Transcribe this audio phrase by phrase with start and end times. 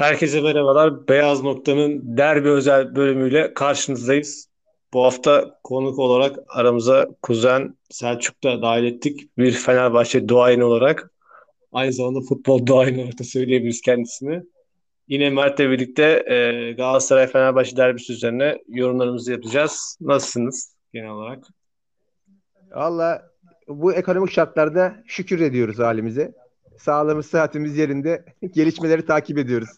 [0.00, 1.08] Herkese merhabalar.
[1.08, 4.48] Beyaz Nokta'nın derbi özel bölümüyle karşınızdayız.
[4.92, 9.38] Bu hafta konuk olarak aramıza kuzen Selçuk da dahil ettik.
[9.38, 11.10] Bir Fenerbahçe duayeni olarak.
[11.72, 14.42] Aynı zamanda futbol duayeni olarak da söyleyebiliriz kendisini.
[15.08, 16.36] Yine Mert'le birlikte e,
[16.72, 19.96] Galatasaray-Fenerbahçe derbisi üzerine yorumlarımızı yapacağız.
[20.00, 21.44] Nasılsınız genel olarak?
[22.70, 23.30] Valla
[23.68, 26.32] bu ekonomik şartlarda şükür ediyoruz halimize.
[26.78, 28.24] Sağlığımız, sıhhatimiz yerinde.
[28.54, 29.70] Gelişmeleri takip ediyoruz.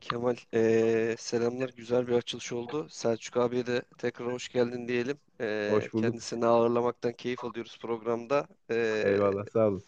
[0.00, 1.70] Kemal ee, selamlar.
[1.76, 2.86] Güzel bir açılış oldu.
[2.90, 5.16] Selçuk abiye de tekrar hoş geldin diyelim.
[5.40, 6.04] Ee, Hoş bulduk.
[6.10, 8.46] Kendisini ağırlamaktan keyif alıyoruz programda.
[8.70, 9.82] Ee, Eyvallah sağ olun.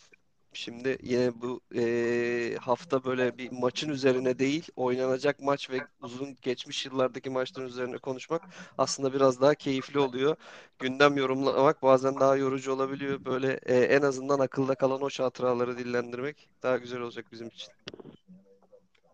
[0.53, 6.87] Şimdi yine bu ee, hafta böyle bir maçın üzerine değil, oynanacak maç ve uzun geçmiş
[6.87, 8.43] yıllardaki maçların üzerine konuşmak
[8.79, 10.37] aslında biraz daha keyifli oluyor.
[10.79, 13.25] Gündem yorumlamak bazen daha yorucu olabiliyor.
[13.25, 17.69] Böyle ee, en azından akılda kalan o hatıraları dillendirmek daha güzel olacak bizim için.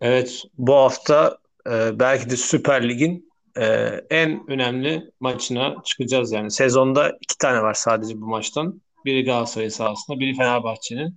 [0.05, 1.39] Evet, bu hafta
[1.71, 3.65] e, belki de Süper Lig'in e,
[4.11, 6.51] en önemli maçına çıkacağız yani.
[6.51, 8.81] Sezonda iki tane var sadece bu maçtan.
[9.05, 11.17] Biri Galatasaray sahasında, biri Fenerbahçe'nin.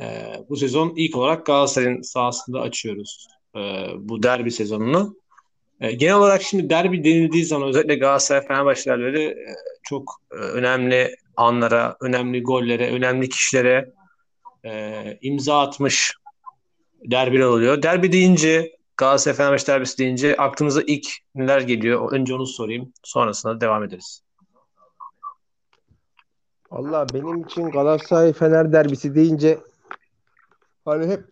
[0.00, 3.60] E, bu sezon ilk olarak Galatasaray'ın sahasında açıyoruz e,
[3.98, 5.16] bu derbi sezonunu.
[5.80, 9.34] E, genel olarak şimdi derbi denildiği zaman özellikle Galatasaray Fenerbahçe e,
[9.82, 13.92] çok e, önemli anlara, önemli gollere, önemli kişilere
[14.64, 16.14] e, imza atmış
[17.04, 17.82] derbiler oluyor.
[17.82, 22.12] Derbi deyince Galatasaray Fenerbahçe derbisi deyince aklınıza ilk neler geliyor?
[22.12, 22.92] Önce onu sorayım.
[23.02, 24.22] Sonrasında devam ederiz.
[26.70, 29.58] Valla benim için Galatasaray Fener derbisi deyince
[30.84, 31.24] hani hep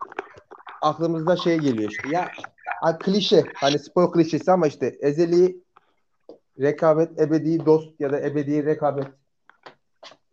[0.83, 2.09] aklımızda şey geliyor işte.
[2.09, 2.31] Ya
[2.81, 5.57] hani klişe hani spor klişesi ama işte ezeli
[6.61, 9.07] rekabet, ebedi dost ya da ebedi rekabet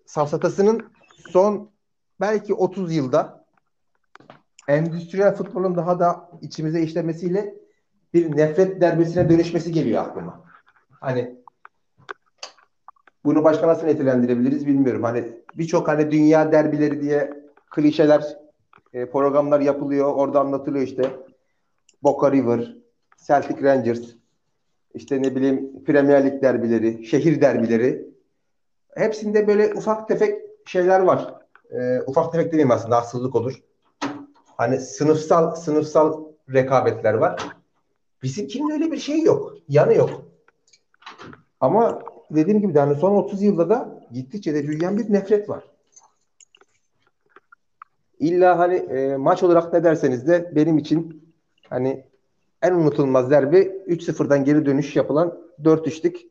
[0.06, 0.92] safsatasının
[1.30, 1.72] son
[2.20, 3.45] belki 30 yılda
[4.68, 7.56] endüstriyel futbolun daha da içimize işlemesiyle
[8.14, 10.44] bir nefret derbisine dönüşmesi geliyor aklıma.
[10.90, 11.36] Hani
[13.26, 15.04] bunu başka nasıl nitelendirebiliriz bilmiyorum.
[15.04, 15.24] Hani
[15.56, 18.38] birçok hani dünya derbileri diye klişeler
[18.94, 20.14] e, programlar yapılıyor.
[20.16, 21.04] Orada anlatılıyor işte.
[22.04, 22.76] Boca River,
[23.28, 24.02] Celtic Rangers,
[24.94, 28.10] işte ne bileyim Premier Lig derbileri, şehir derbileri.
[28.96, 31.34] Hepsinde böyle ufak tefek şeyler var.
[31.72, 33.64] E, ufak tefek demeyeyim aslında haksızlık olur.
[34.58, 36.24] Hani sınıfsal sınıfsal
[36.54, 37.48] rekabetler var.
[38.24, 39.54] Bizimkinin öyle bir şey yok.
[39.70, 40.26] Yanı yok.
[41.60, 42.02] Ama
[42.32, 45.64] dediğim gibi de hani son 30 yılda da gittikçe de büyüyen bir nefret var.
[48.20, 51.34] İlla hani e, maç olarak ne derseniz de benim için
[51.70, 52.06] hani
[52.62, 53.58] en unutulmaz derbi
[53.88, 56.28] 3-0'dan geri dönüş yapılan 4-3'lük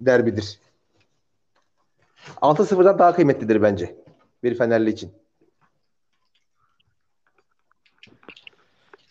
[0.00, 0.60] derbidir.
[2.42, 3.96] 6-0'dan daha kıymetlidir bence
[4.42, 5.19] bir Fenerli için.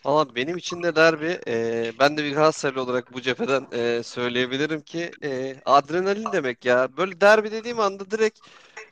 [0.06, 4.82] Valla benim için de derbi, e, ben de bir Galatasaraylı olarak bu cepheden e, söyleyebilirim
[4.82, 6.98] ki e, adrenalin demek ya.
[6.98, 8.40] Böyle derbi dediğim anda direkt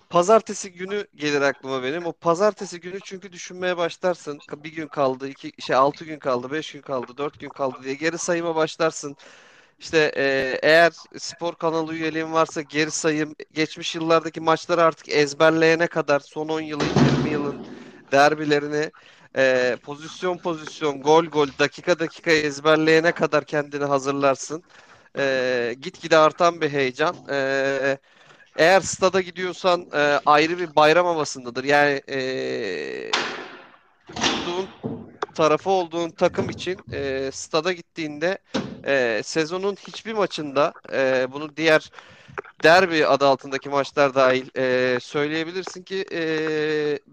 [0.10, 2.06] pazartesi günü gelir aklıma benim.
[2.06, 4.40] O pazartesi günü çünkü düşünmeye başlarsın.
[4.58, 7.96] Bir gün kaldı, iki, şey altı gün kaldı, beş gün kaldı, dört gün kaldı diye
[7.96, 9.18] geri sayıma başlarsın.
[9.80, 16.20] İşte e, eğer spor kanalı üyeliğin varsa geri sayım, geçmiş yıllardaki maçları artık ezberleyene kadar
[16.20, 17.62] son 10 yılın, 20 yılın
[18.12, 18.92] derbilerini
[19.38, 24.64] e, pozisyon pozisyon, gol gol, dakika dakika ezberleyene kadar kendini hazırlarsın.
[25.18, 27.26] E, gitgide artan bir heyecan.
[27.32, 28.00] E,
[28.58, 31.64] eğer stada gidiyorsan e, ayrı bir bayram havasındadır.
[31.64, 33.16] Yani e,
[34.16, 34.74] tuttuğun
[35.34, 38.38] tarafı olduğun takım için e, stada gittiğinde
[38.86, 41.92] e, sezonun hiçbir maçında e, bunu diğer
[42.64, 46.20] derbi adı altındaki maçlar dahil e, söyleyebilirsin ki e,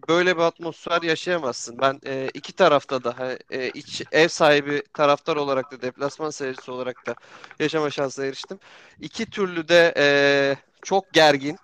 [0.08, 1.80] böyle bir atmosfer yaşayamazsın.
[1.80, 7.06] Ben e, iki tarafta da e, iç ev sahibi taraftar olarak da deplasman seyircisi olarak
[7.06, 7.14] da
[7.60, 8.58] yaşama şansına eriştim.
[9.00, 10.06] İki türlü de e,
[10.82, 11.58] çok gergin.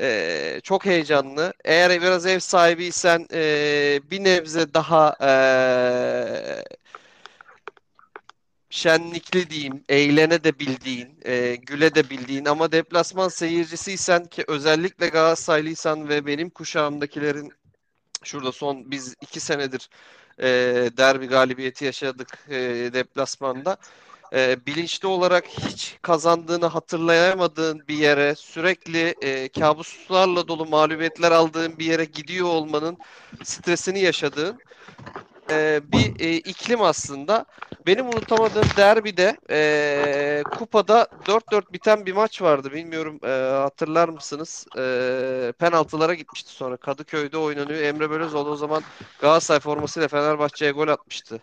[0.00, 1.52] Ee, çok heyecanlı.
[1.64, 5.30] Eğer biraz ev sahibiysen e, bir nebze daha e,
[8.74, 16.08] şenlikli diyeyim, eğlene de bildiğin, e, güle de bildiğin ama deplasman seyircisiysen ki özellikle Galatasaraylıysan
[16.08, 17.52] ve benim kuşağımdakilerin
[18.24, 19.90] şurada son biz iki senedir
[20.38, 20.46] e,
[20.96, 22.54] derbi galibiyeti yaşadık e,
[22.94, 23.76] deplasmanda.
[24.32, 31.86] E, bilinçli olarak hiç kazandığını hatırlayamadığın bir yere sürekli e, kabuslarla dolu mağlubiyetler aldığın bir
[31.86, 32.98] yere gidiyor olmanın
[33.44, 34.58] stresini yaşadığın
[35.50, 37.46] e, bir e, iklim aslında.
[37.86, 42.72] Benim unutamadığım derbide e, kupada 4-4 biten bir maç vardı.
[42.72, 43.28] Bilmiyorum e,
[43.62, 44.66] hatırlar mısınız?
[44.78, 46.76] E, penaltılara gitmişti sonra.
[46.76, 47.80] Kadıköy'de oynanıyor.
[47.82, 48.84] Emre Belözoğlu o zaman
[49.18, 51.42] Galatasaray formasıyla Fenerbahçe'ye gol atmıştı.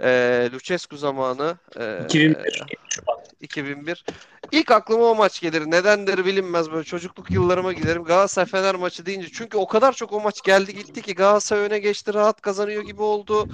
[0.00, 1.56] E, Lucescu zamanı.
[1.80, 2.62] E, 2001.
[3.40, 4.04] 2001.
[4.52, 5.62] İlk aklıma o maç gelir.
[5.70, 8.04] Nedendir bilinmez böyle çocukluk yıllarıma giderim.
[8.04, 9.28] Galatasaray Fener maçı deyince.
[9.32, 13.02] Çünkü o kadar çok o maç geldi gitti ki Galatasaray öne geçti, rahat kazanıyor gibi
[13.02, 13.48] oldu.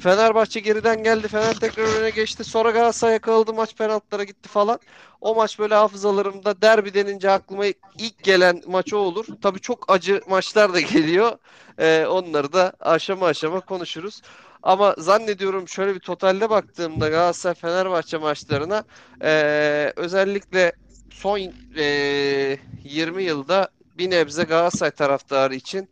[0.00, 1.28] Fenerbahçe geriden geldi.
[1.28, 2.44] Fener tekrar öne geçti.
[2.44, 3.52] Sonra Galatasaray yakaladı.
[3.52, 4.80] Maç penaltılara gitti falan.
[5.20, 7.66] O maç böyle hafızalarımda derbi denince aklıma
[7.98, 9.26] ilk gelen maç o olur.
[9.42, 11.32] Tabii çok acı maçlar da geliyor.
[11.78, 14.22] Ee, onları da aşama aşama konuşuruz.
[14.62, 18.84] Ama zannediyorum şöyle bir totalde baktığımda Galatasaray Fenerbahçe maçlarına
[19.22, 20.72] e, özellikle
[21.10, 21.38] son
[21.78, 23.68] e, 20 yılda
[23.98, 25.88] bir nebze Galatasaray taraftarı için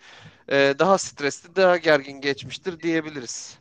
[0.48, 3.58] e, daha stresli, daha gergin geçmiştir diyebiliriz.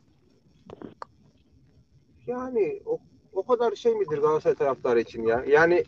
[2.27, 2.99] Yani o,
[3.33, 5.43] o kadar şey midir Galatasaray taraftarı için ya?
[5.47, 5.83] Yani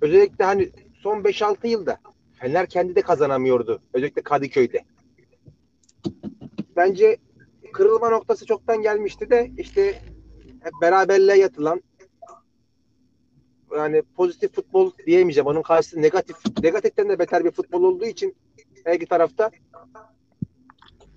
[0.00, 0.70] özellikle hani
[1.02, 1.98] son 5-6 yılda
[2.40, 3.80] Fener kendi de kazanamıyordu.
[3.92, 4.84] Özellikle Kadıköy'de.
[6.76, 7.16] Bence
[7.80, 10.02] kırılma noktası çoktan gelmişti de işte
[10.60, 11.82] hep beraberliğe yatılan
[13.76, 15.46] yani pozitif futbol diyemeyeceğim.
[15.46, 18.36] Onun karşısında negatif negatiften de beter bir futbol olduğu için
[18.84, 19.50] her iki tarafta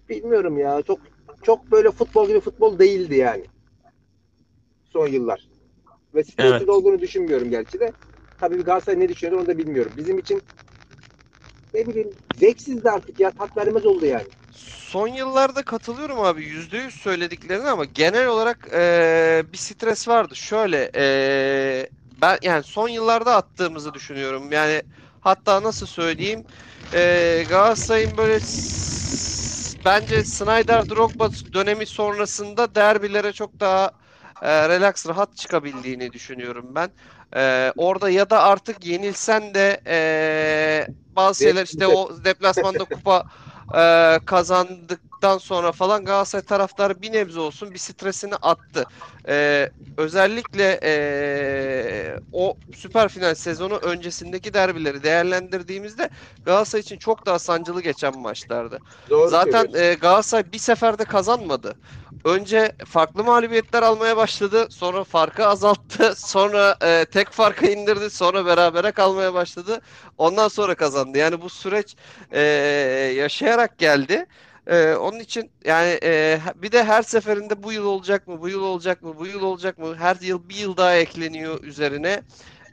[0.09, 0.81] bilmiyorum ya.
[0.81, 0.99] Çok
[1.41, 3.43] çok böyle futbol gibi futbol değildi yani.
[4.93, 5.49] Son yıllar.
[6.15, 6.69] Ve stresli Evet.
[6.69, 7.91] olduğunu düşünmüyorum gerçi de.
[8.39, 9.91] Tabii Galatasaray ne düşünüyor onu da bilmiyorum.
[9.97, 10.41] Bizim için
[11.73, 13.31] ne bileyim zevksizdi artık ya.
[13.31, 14.27] Tat vermez oldu yani.
[14.57, 20.35] Son yıllarda katılıyorum abi yüzde yüz söylediklerine ama genel olarak eee, bir stres vardı.
[20.35, 24.51] Şöyle eee, ben yani son yıllarda attığımızı düşünüyorum.
[24.51, 24.83] Yani
[25.19, 26.43] hatta nasıl söyleyeyim
[26.93, 28.39] eee Galatasaray'ın böyle
[29.85, 33.91] bence Snyder Drogba dönemi sonrasında derbilere çok daha
[34.43, 36.91] eee, relax rahat çıkabildiğini düşünüyorum ben.
[37.35, 43.23] Eee, orada ya da artık yenilsen de eee, bazı şeyler işte o deplasmanda kupa
[43.75, 48.87] e, kazandıktan sonra falan Galatasaray taraftarı bir nebze olsun bir stresini attı.
[49.27, 56.09] E, özellikle e, o süper final sezonu öncesindeki derbileri değerlendirdiğimizde
[56.45, 58.81] Galatasaray için çok daha sancılı geçen maçlardı.
[59.09, 61.75] Doğru Zaten e, Galatasaray bir seferde kazanmadı.
[62.25, 64.67] Önce farklı mağlubiyetler almaya başladı.
[64.71, 66.13] Sonra farkı azalttı.
[66.17, 68.09] Sonra e, tek farka indirdi.
[68.09, 69.81] Sonra berabere kalmaya başladı.
[70.17, 71.17] Ondan sonra kazandı.
[71.17, 71.95] Yani bu süreç
[72.31, 72.41] e,
[73.17, 74.25] yaşayarak geldi.
[74.67, 78.41] E, onun için yani e, bir de her seferinde bu yıl olacak mı?
[78.41, 79.17] Bu yıl olacak mı?
[79.17, 79.95] Bu yıl olacak mı?
[79.95, 82.23] Her yıl bir yıl daha ekleniyor üzerine.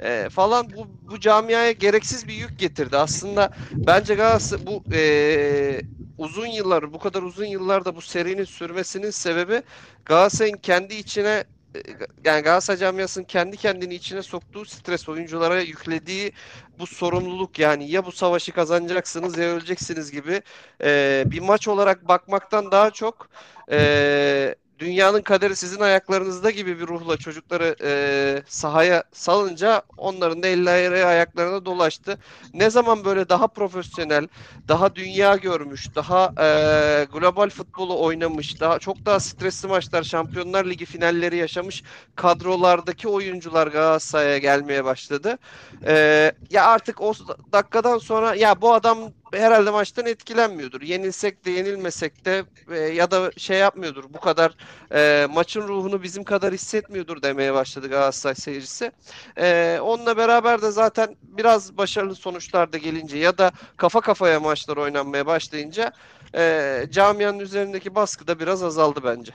[0.02, 2.96] E, falan bu bu camiaya gereksiz bir yük getirdi.
[2.96, 3.50] Aslında
[3.86, 5.80] bence Galatasaray bu e,
[6.18, 9.62] uzun yıllar, bu kadar uzun yıllarda bu serinin sürmesinin sebebi
[10.04, 11.44] Galatasaray'ın kendi içine
[11.76, 11.80] e,
[12.24, 16.32] yani Galatasaray camiasının kendi kendini içine soktuğu stres oyunculara yüklediği
[16.78, 20.42] bu sorumluluk yani ya bu savaşı kazanacaksınız ya öleceksiniz gibi
[20.82, 23.28] e, bir maç olarak bakmaktan daha çok
[23.72, 31.04] e, dünyanın kaderi sizin ayaklarınızda gibi bir ruhla çocukları e, sahaya salınca onların da elleri
[31.04, 32.18] ayaklarına dolaştı.
[32.54, 34.28] Ne zaman böyle daha profesyonel,
[34.68, 40.84] daha dünya görmüş, daha e, global futbolu oynamış, daha çok daha stresli maçlar, Şampiyonlar Ligi
[40.84, 41.82] finalleri yaşamış
[42.16, 45.38] kadrolardaki oyuncular Galatasaray'a gelmeye başladı.
[45.86, 47.12] E, ya artık o
[47.52, 48.98] dakikadan sonra ya bu adam
[49.32, 50.80] herhalde maçtan etkilenmiyordur.
[50.82, 54.04] Yenilsek de yenilmesek de e, ya da şey yapmıyordur.
[54.08, 54.54] Bu kadar
[54.94, 58.92] e, maçın ruhunu bizim kadar hissetmiyordur demeye başladı Galatasaray seyircisi.
[59.38, 64.76] E, onunla beraber de zaten biraz başarılı sonuçlar da gelince ya da kafa kafaya maçlar
[64.76, 65.92] oynanmaya başlayınca
[66.34, 69.32] e, camianın üzerindeki baskı da biraz azaldı bence.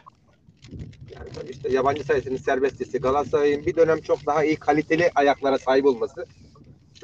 [1.16, 6.26] Yani işte yabancı sayısının serbestisi Galatasaray'ın bir dönem çok daha iyi kaliteli ayaklara sahip olması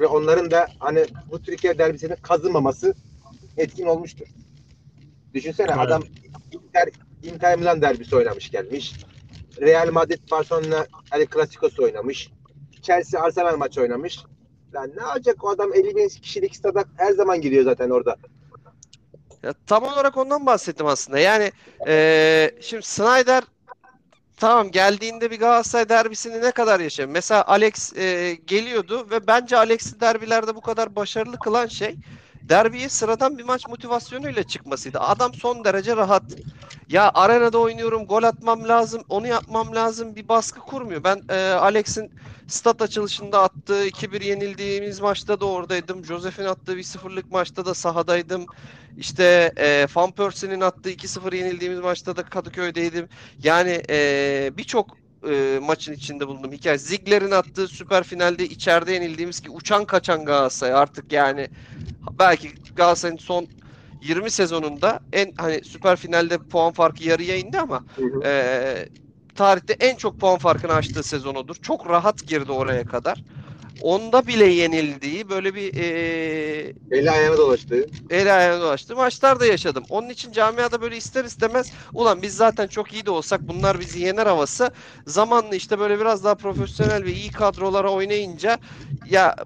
[0.00, 2.94] ve onların da hani bu Türkiye derbisinin kazınmaması
[3.56, 4.26] etkin olmuştur.
[5.34, 5.78] Düşünsene Evet.
[5.80, 6.02] adam
[6.52, 6.88] Inter,
[7.22, 8.92] Inter Milan derbisi oynamış gelmiş.
[9.60, 12.30] Real Madrid Barcelona El Clasico'su oynamış.
[12.82, 14.18] Chelsea Arsenal maçı oynamış.
[14.74, 18.16] Lan ne olacak o adam 50 bin kişilik stada her zaman giriyor zaten orada.
[19.42, 21.18] Ya, tam olarak ondan bahsettim aslında.
[21.18, 21.52] Yani
[21.86, 23.44] e, şimdi Snyder
[24.36, 27.08] tamam geldiğinde bir Galatasaray derbisini ne kadar yaşadı?
[27.08, 31.98] Mesela Alex e, geliyordu ve bence Alex'i derbilerde bu kadar başarılı kılan şey
[32.48, 35.00] derbiye sıradan bir maç motivasyonuyla çıkmasıydı.
[35.00, 36.22] Adam son derece rahat.
[36.88, 40.16] Ya arenada oynuyorum, gol atmam lazım, onu yapmam lazım.
[40.16, 41.04] Bir baskı kurmuyor.
[41.04, 42.10] Ben e, Alex'in
[42.46, 46.04] stat açılışında attığı 2-1 yenildiğimiz maçta da oradaydım.
[46.04, 48.46] Joseph'in attığı 1-0'lık maçta da sahadaydım.
[48.98, 53.08] İşte e, Van Persie'nin attığı 2-0 yenildiğimiz maçta da Kadıköy'deydim.
[53.42, 54.96] Yani e, birçok
[55.28, 56.52] e, maçın içinde bulundum.
[56.52, 61.48] Hikaye Ziggler'in attığı süper finalde içeride yenildiğimiz ki uçan kaçan Galatasaray artık yani
[62.18, 63.48] belki Galatasaray'ın son
[64.00, 68.22] 20 sezonunda en hani süper finalde puan farkı yarıya indi ama Hı hı.
[68.24, 68.88] e,
[69.34, 71.56] tarihte en çok puan farkını açtığı sezon odur.
[71.62, 73.22] Çok rahat girdi oraya kadar.
[73.80, 77.86] Onda bile yenildiği böyle bir e, Eli ayağına dolaştı.
[78.10, 78.96] el ayağına dolaştı.
[78.96, 79.84] Maçlar da yaşadım.
[79.88, 84.00] Onun için camiada böyle ister istemez ulan biz zaten çok iyi de olsak bunlar bizi
[84.00, 84.70] yener havası.
[85.06, 88.58] Zamanla işte böyle biraz daha profesyonel ve iyi kadrolara oynayınca
[89.04, 89.36] ya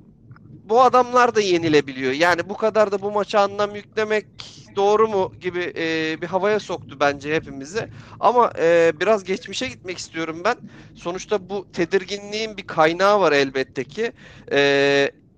[0.68, 2.12] bu adamlar da yenilebiliyor.
[2.12, 4.26] Yani bu kadar da bu maça anlam yüklemek
[4.76, 7.88] doğru mu gibi e, bir havaya soktu bence hepimizi.
[8.20, 10.56] Ama e, biraz geçmişe gitmek istiyorum ben.
[10.94, 14.12] Sonuçta bu tedirginliğin bir kaynağı var elbette ki.
[14.52, 14.58] E,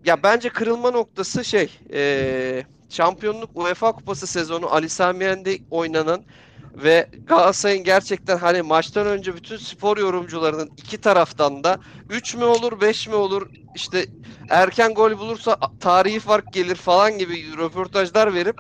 [0.05, 5.25] ya bence kırılma noktası şey e, şampiyonluk UEFA Kupası sezonu Ali Sami
[5.71, 6.25] oynanan
[6.75, 11.79] ve Galatasaray'ın gerçekten hani maçtan önce bütün spor yorumcularının iki taraftan da
[12.11, 14.07] 3 mü olur 5 mi olur işte
[14.51, 18.59] erken gol bulursa tarihi fark gelir falan gibi röportajlar verip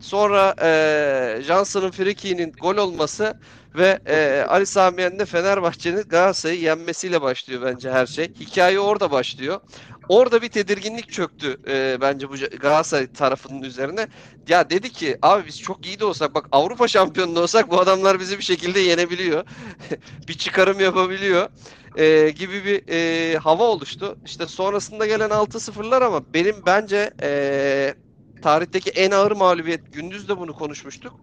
[0.00, 3.34] sonra e, Johnson'ın Friki'nin gol olması
[3.74, 8.34] ve e, Ali Sami Yen'de Fenerbahçe'nin Galatasaray'ı yenmesiyle başlıyor bence her şey.
[8.40, 9.60] Hikaye orada başlıyor.
[10.08, 14.08] Orada bir tedirginlik çöktü e, bence bu Galatasaray tarafının üzerine.
[14.48, 18.20] Ya dedi ki abi biz çok iyi de olsak bak Avrupa şampiyonu olsak bu adamlar
[18.20, 19.44] bizi bir şekilde yenebiliyor.
[20.28, 21.48] bir çıkarım yapabiliyor.
[21.96, 24.18] E, gibi bir e, hava oluştu.
[24.24, 27.94] İşte sonrasında gelen 6-0'lar ama benim bence e,
[28.42, 31.20] tarihteki en ağır mağlubiyet gündüz de bunu konuşmuştuk.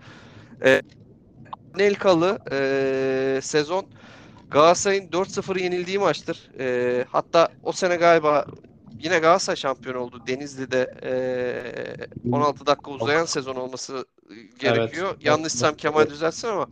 [0.65, 0.81] E,
[1.77, 3.85] Nelkalı e, sezon
[4.51, 6.49] Galatasaray'ın 4-0 yenildiği maçtır.
[6.59, 8.45] E, hatta o sene galiba
[9.03, 10.23] yine Galatasaray şampiyon oldu.
[10.27, 14.05] Denizli'de e, 16 dakika uzayan sezon olması
[14.59, 15.09] gerekiyor.
[15.13, 15.25] Evet.
[15.25, 16.67] Yanlışsam Kemal düzeltsin ama.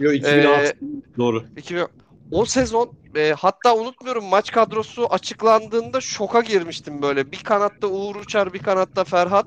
[0.00, 0.76] Yo 2006
[1.18, 1.44] doğru.
[1.56, 1.86] 2000
[2.30, 7.32] o sezon e, hatta unutmuyorum maç kadrosu açıklandığında şoka girmiştim böyle.
[7.32, 9.46] Bir kanatta Uğur Uçar, bir kanatta Ferhat.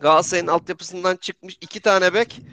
[0.00, 2.40] Galatasaray'ın altyapısından çıkmış iki tane bek.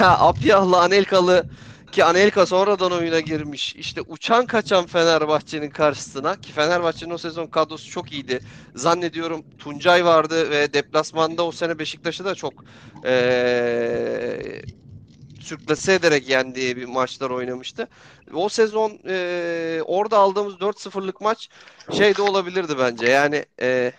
[0.00, 1.46] Ya Apyah'la Anelkalı
[1.92, 3.76] ki Anelka sonradan oyuna girmiş.
[3.76, 8.40] İşte uçan kaçan Fenerbahçe'nin karşısına ki Fenerbahçe'nin o sezon kadrosu çok iyiydi.
[8.74, 12.64] Zannediyorum Tuncay vardı ve deplasmanda o sene Beşiktaş'ı da çok
[13.04, 14.62] ee,
[15.40, 17.88] sürklase ederek yendiği bir maçlar oynamıştı.
[18.34, 21.48] O sezon e, orada aldığımız 4-0'lık maç
[21.92, 23.06] şey de olabilirdi bence.
[23.06, 23.92] Yani e,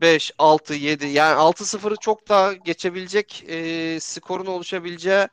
[0.00, 5.28] 5, 6, 7 yani 6-0'ı çok daha geçebilecek e, skorun oluşabileceği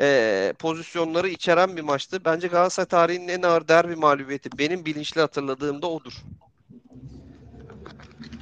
[0.00, 2.24] e, pozisyonları içeren bir maçtı.
[2.24, 6.12] Bence Galatasaray tarihinin en ağır derbi mağlubiyeti benim bilinçli hatırladığımda odur.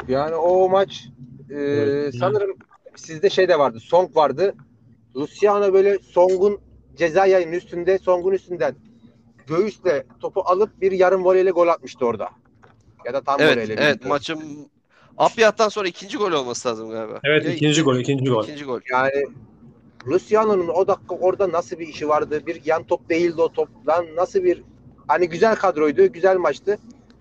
[0.08, 1.08] Yani o maç
[1.50, 2.14] e, Evet.
[2.20, 2.56] sanırım
[2.96, 3.80] sizde şey de vardı.
[3.80, 4.54] Song vardı.
[5.16, 6.60] Luciano böyle Song'un
[6.96, 8.74] ceza yayının üstünde Song'un üstünden
[9.46, 12.28] göğüsle topu alıp bir yarım voleyle gol atmıştı orada.
[13.04, 13.72] Ya da tam Evet, voleyle.
[13.72, 14.08] evet bilmiyorum.
[14.08, 14.68] maçın
[15.18, 17.20] Apyat'tan sonra ikinci gol olması lazım galiba.
[17.24, 18.44] Evet Ya ikinci gol, ikinci gol.
[18.44, 18.80] İkinci gol.
[18.92, 19.10] Yani
[20.08, 22.46] Luciano'nun o dakika orada nasıl bir işi vardı?
[22.46, 23.68] Bir yan top değildi o top.
[23.88, 24.62] Lan nasıl bir
[25.08, 26.78] hani güzel kadroydu, güzel maçtı.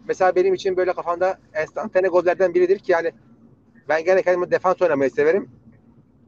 [0.07, 3.11] Mesela benim için böyle kafamda enstantane gollerden biridir ki yani
[3.89, 5.49] ben gene kendime defans oynamayı severim.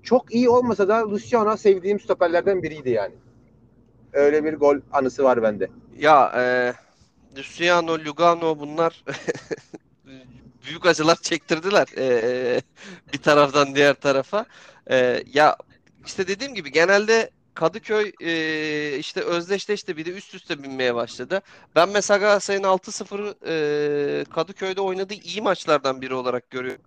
[0.03, 3.13] Çok iyi olmasa da Luciano sevdiğim stoperlerden biriydi yani.
[4.13, 5.69] Öyle bir gol anısı var bende.
[5.97, 6.73] Ya e,
[7.37, 9.03] Luciano, Lugano bunlar
[10.67, 12.61] büyük acılar çektirdiler e,
[13.13, 14.45] bir taraftan diğer tarafa.
[14.91, 15.55] E, ya
[16.09, 21.41] işte dediğim gibi genelde Kadıköy e, işte özdeşleşti bir de üst üste binmeye başladı.
[21.75, 26.81] Ben mesela Galatasaray'ın 6-0'ı e, Kadıköy'de oynadığı iyi maçlardan biri olarak görüyorum.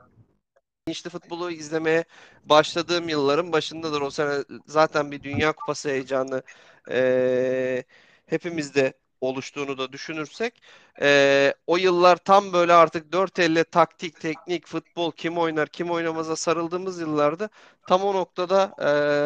[0.86, 2.04] İşte futbolu izlemeye
[2.44, 4.00] başladığım yılların başındadır.
[4.00, 6.42] O sene zaten bir Dünya Kupası heyecanı
[6.90, 7.84] e,
[8.26, 10.62] hepimizde oluştuğunu da düşünürsek
[11.02, 16.36] e, o yıllar tam böyle artık dört elle taktik, teknik, futbol kim oynar, kim oynamaza
[16.36, 17.48] sarıldığımız yıllarda
[17.88, 18.74] tam o noktada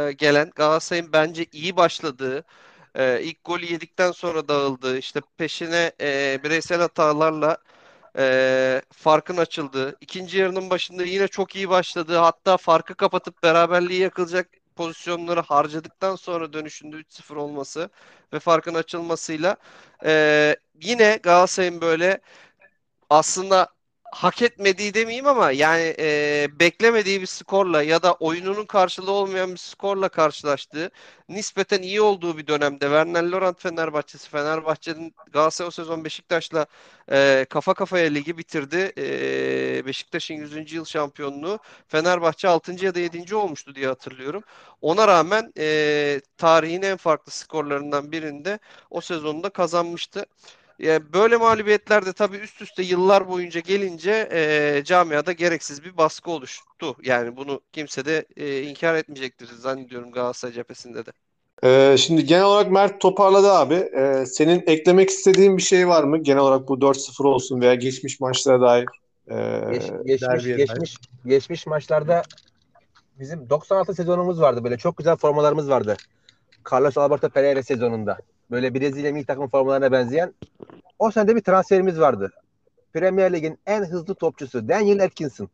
[0.08, 2.44] e, gelen Galatasaray'ın bence iyi başladığı
[2.94, 7.58] e, ilk golü yedikten sonra dağıldığı işte peşine e, bireysel hatalarla
[8.18, 14.48] e, farkın açıldığı, ikinci yarının başında yine çok iyi başladığı, hatta farkı kapatıp beraberliği yakılacak
[14.76, 17.90] pozisyonları harcadıktan sonra dönüşünde 3-0 olması
[18.32, 19.56] ve farkın açılmasıyla
[20.04, 22.20] e, yine Galatasaray'ın böyle
[23.10, 23.68] aslında
[24.12, 29.56] hak etmediği demeyeyim ama yani e, beklemediği bir skorla ya da oyununun karşılığı olmayan bir
[29.58, 30.90] skorla karşılaştığı
[31.28, 36.66] nispeten iyi olduğu bir dönemde Werner Lorant Fenerbahçesi Fenerbahçe'nin Galatasaray o sezon Beşiktaş'la
[37.12, 38.92] e, kafa kafaya ligi bitirdi.
[38.98, 40.72] E, Beşiktaş'ın 100.
[40.72, 41.58] yıl şampiyonluğu
[41.88, 42.84] Fenerbahçe 6.
[42.84, 43.34] ya da 7.
[43.34, 44.42] olmuştu diye hatırlıyorum.
[44.80, 48.58] Ona rağmen e, tarihin en farklı skorlarından birinde
[48.90, 50.26] o sezonda kazanmıştı.
[50.78, 56.30] Yani böyle mağlubiyetler de tabii üst üste yıllar boyunca gelince e, camiada gereksiz bir baskı
[56.30, 56.96] oluştu.
[57.02, 61.12] Yani bunu kimse de e, inkar etmeyecektir zannediyorum Galatasaray cephesinde de.
[61.64, 63.74] Ee, şimdi genel olarak Mert toparladı abi.
[63.74, 66.18] Ee, senin eklemek istediğin bir şey var mı?
[66.18, 68.86] Genel olarak bu 4-0 olsun veya geçmiş maçlara dair.
[69.30, 70.56] E, Geç, geçmiş, dair.
[70.56, 72.22] geçmiş, geçmiş maçlarda
[73.20, 75.96] bizim 96 sezonumuz vardı böyle çok güzel formalarımız vardı.
[76.72, 78.18] Carlos Alberto Pereira sezonunda.
[78.50, 80.34] Böyle Brezilya milli takım formalarına benzeyen.
[80.98, 82.32] O sene de bir transferimiz vardı.
[82.92, 85.48] Premier Lig'in en hızlı topçusu Daniel Atkinson.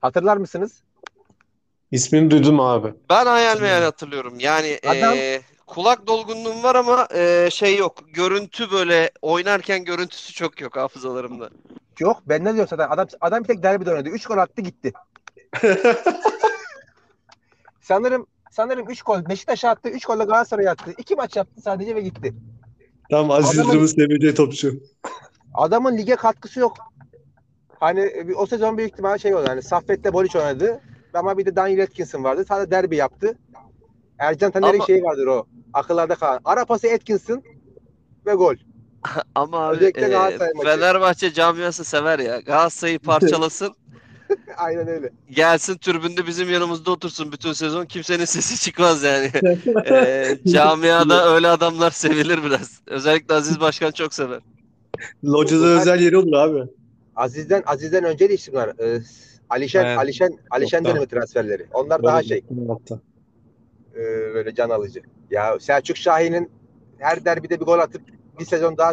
[0.00, 0.82] Hatırlar mısınız?
[1.90, 2.94] İsmini duydum abi.
[3.10, 4.34] Ben hayal meyal hatırlıyorum.
[4.38, 7.98] Yani Adam- e, kulak dolgunluğum var ama e, şey yok.
[8.14, 11.50] Görüntü böyle oynarken görüntüsü çok yok hafızalarımda.
[11.98, 14.08] Yok ben ne diyorum zaten adam, adam bir tek derbide oynadı.
[14.08, 14.92] 3 gol attı gitti.
[17.80, 19.88] Sanırım sanırım 3 gol Beşiktaş'a attı.
[19.88, 20.94] 3 gol de Galatasaray'a attı.
[20.98, 22.34] 2 maç yaptı sadece ve gitti.
[23.10, 24.72] Tam Aziz Yıldırım'ın seveceği topçu.
[25.54, 26.76] Adamın lige katkısı yok.
[27.80, 29.44] Hani e, o sezon büyük ihtimalle şey oldu.
[29.48, 30.80] Hani Saffet'le Boliç oynadı.
[31.14, 32.44] Ama bir de Daniel Atkinson vardı.
[32.48, 33.38] Sadece derbi yaptı.
[34.18, 35.46] Ercan Taner'in Ama- şeyi vardır o.
[35.72, 36.40] Akıllarda kalan.
[36.44, 37.42] Ara pası Atkinson
[38.26, 38.54] ve gol.
[39.34, 40.38] Ama abi Özellikle e.
[40.64, 42.40] Fenerbahçe camiası sever ya.
[42.40, 43.74] Galatasaray'ı parçalasın.
[44.56, 45.10] Aynen öyle.
[45.30, 49.30] gelsin tribünde bizim yanımızda otursun bütün sezon kimsenin sesi çıkmaz yani.
[49.90, 52.80] Ee, camiada öyle adamlar sevilir biraz.
[52.86, 54.40] Özellikle Aziz Başkan çok sever.
[55.24, 56.70] Loca'da özel yeri olur abi.
[57.16, 58.72] Aziz'den Aziz'den önce de isim var.
[58.80, 59.00] Ee,
[59.50, 59.98] Alişen Evet.
[59.98, 61.66] Alişen Alişen daha- dönemi transferleri.
[61.72, 62.42] Onlar daha Böyle- şey
[63.94, 64.00] e,
[64.34, 65.02] böyle can alıcı.
[65.30, 66.50] Ya Selçuk Şahin'in
[66.98, 68.02] her derbide bir gol atıp
[68.40, 68.92] bir sezon daha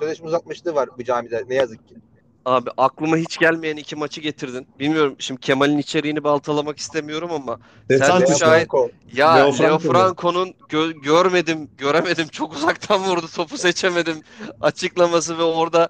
[0.00, 1.94] sözleşme uzatmışlığı var bu camide ne yazık ki.
[2.44, 4.66] Abi aklıma hiç gelmeyen iki maçı getirdin.
[4.78, 8.36] Bilmiyorum şimdi Kemal'in içeriğini baltalamak istemiyorum ama Selçuk Leo.
[8.38, 8.90] Şahin- Franco.
[9.12, 9.78] ya Leo Leo?
[9.78, 12.28] Franco'nun gö- görmedim, göremedim.
[12.28, 14.22] Çok uzaktan vurdu, topu seçemedim
[14.60, 15.88] açıklaması ve orada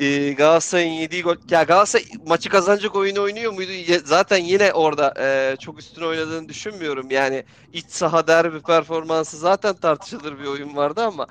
[0.00, 1.36] e, Galatasaray'ın yediği gol.
[1.50, 3.72] Ya Galatasaray maçı kazanacak oyunu oynuyor muydu?
[3.72, 7.10] Ye- Zaten yine orada e, çok üstüne oynadığını düşünmüyorum.
[7.10, 11.26] Yani iç saha derbi performansı zaten tartışılır bir oyun vardı ama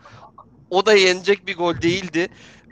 [0.69, 2.27] o da yenecek bir gol değildi.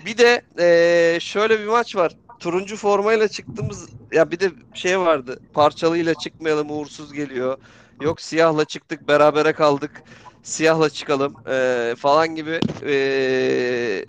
[0.05, 2.15] Bir de e, şöyle bir maç var.
[2.39, 5.39] Turuncu formayla çıktığımız ya bir de şey vardı.
[5.53, 7.57] Parçalıyla çıkmayalım uğursuz geliyor.
[8.01, 10.03] Yok siyahla çıktık berabere kaldık.
[10.43, 14.05] Siyahla çıkalım e, falan gibi e,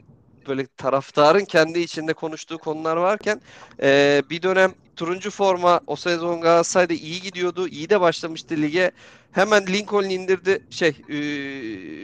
[0.49, 3.41] böyle taraftarın kendi içinde konuştuğu konular varken
[3.83, 7.69] e, bir dönem turuncu forma o sezon Galatasaray'da iyi gidiyordu.
[7.69, 8.91] İyi de başlamıştı lige.
[9.33, 10.63] Hemen Lincoln indirdi.
[10.71, 11.17] Şey, e,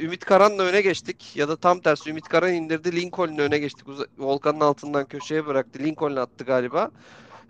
[0.04, 1.36] Ümit Karan'la öne geçtik.
[1.36, 2.96] Ya da tam tersi Ümit Karan indirdi.
[2.96, 3.86] Lincoln'la öne geçtik.
[4.18, 5.78] Volkan'ın altından köşeye bıraktı.
[5.78, 6.90] Lincoln'la attı galiba.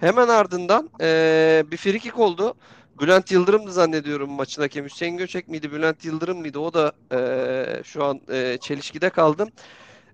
[0.00, 2.54] Hemen ardından e, bir frikik oldu.
[3.00, 4.88] Bülent Yıldırım'dı zannediyorum maçın hakemi.
[4.88, 5.72] Hüseyin Göçek miydi?
[5.72, 6.58] Bülent Yıldırım mıydı?
[6.58, 9.48] O da e, şu an e, çelişkide kaldım.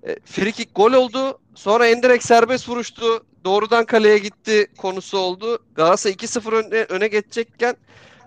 [0.07, 1.38] E, frikik gol oldu.
[1.55, 3.25] Sonra Endirek serbest vuruştu.
[3.44, 5.59] Doğrudan kaleye gitti konusu oldu.
[5.75, 7.77] Galatasaray 2-0 öne, öne geçecekken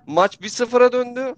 [0.08, 1.36] maç 1-0'a döndü.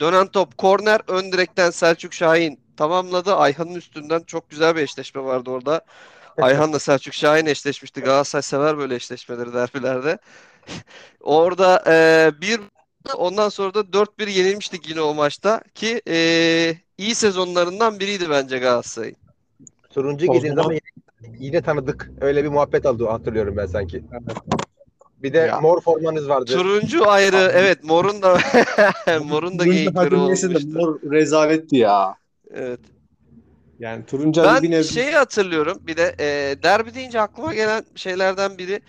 [0.00, 3.34] Dönen top korner ön direkten Selçuk Şahin tamamladı.
[3.34, 5.80] Ayhan'ın üstünden çok güzel bir eşleşme vardı orada.
[6.42, 8.00] Ayhan'la Selçuk Şahin eşleşmişti.
[8.00, 10.18] Galatasaray sever böyle eşleşmeleri derbilerde.
[11.20, 12.60] Orada e, bir
[13.16, 16.16] ondan sonra da 4-1 yenilmiştik yine o maçta ki e,
[16.98, 19.16] iyi sezonlarından biriydi bence Galatasaray'ın.
[19.90, 20.80] Turuncu O giydiğin zaman- yine,
[21.38, 22.10] yine tanıdık.
[22.20, 24.04] Öyle bir muhabbet aldı hatırlıyorum ben sanki.
[25.22, 25.60] Bir de Ya.
[25.60, 26.52] mor formanız vardı.
[26.52, 28.38] Turuncu ayrı evet morun da
[29.24, 30.68] morun da geyikleri neyse de olmuştu.
[30.78, 32.14] mor rezaletti ya.
[32.54, 32.80] Evet.
[33.78, 37.84] Yani turuncu hadi bir Ben nebze- şeyi hatırlıyorum bir de e, derbi deyince aklıma gelen
[37.94, 38.80] şeylerden biri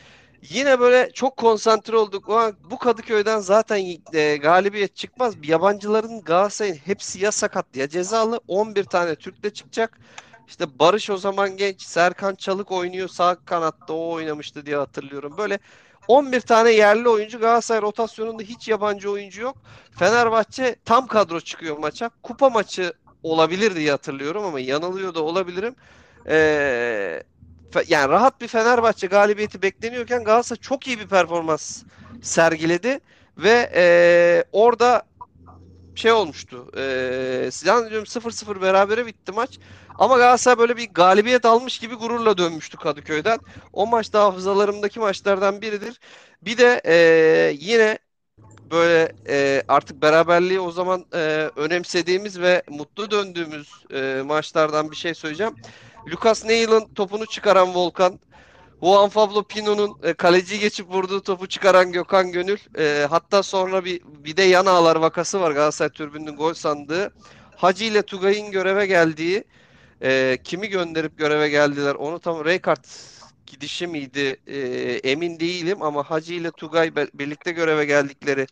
[0.49, 2.29] yine böyle çok konsantre olduk.
[2.29, 5.33] Ulan bu Kadıköy'den zaten e, galibiyet çıkmaz.
[5.43, 8.39] Yabancıların Galatasaray'ın hepsi ya sakat ya cezalı.
[8.47, 9.99] 11 tane Türk'le çıkacak.
[10.47, 15.37] İşte Barış o zaman genç, Serkan Çalık oynuyor sağ kanatta o oynamıştı diye hatırlıyorum.
[15.37, 15.59] Böyle
[16.07, 19.57] 11 tane yerli oyuncu Galatasaray rotasyonunda hiç yabancı oyuncu yok.
[19.99, 22.09] Fenerbahçe tam kadro çıkıyor maça.
[22.23, 22.93] Kupa maçı
[23.23, 25.75] olabilir diye hatırlıyorum ama yanılıyor da olabilirim.
[26.27, 27.23] Ee,
[27.87, 31.83] yani rahat bir Fenerbahçe galibiyeti bekleniyorken Galatasaray çok iyi bir performans
[32.21, 32.99] sergiledi
[33.37, 35.03] ve ee, orada
[35.95, 36.71] şey olmuştu.
[36.77, 39.59] Ee, zannediyorum 0-0 berabere bitti maç.
[39.97, 43.39] Ama Galatasaray böyle bir galibiyet almış gibi gururla dönmüştü Kadıköy'den.
[43.73, 45.99] O maç da hafızalarımdaki maçlardan biridir.
[46.41, 46.95] Bir de e,
[47.59, 47.97] yine
[48.71, 55.13] böyle e, artık beraberliği o zaman e, önemsediğimiz ve mutlu döndüğümüz e, maçlardan bir şey
[55.13, 55.55] söyleyeceğim.
[56.11, 58.19] Lucas Neil'ın topunu çıkaran Volkan,
[58.83, 62.57] Juan Pablo Pino'nun e, kaleciyi geçip vurduğu topu çıkaran Gökhan Gönül.
[62.77, 67.13] E, hatta sonra bir bir de yan ağlar vakası var Galatasaray tribününün gol sandığı.
[67.55, 69.43] Hacı ile Tugay'ın göreve geldiği
[70.03, 72.87] e, kimi gönderip göreve geldiler onu tam Raykart
[73.47, 74.57] gidişi miydi e,
[75.11, 78.47] emin değilim ama Hacı ile Tugay be- birlikte göreve geldikleri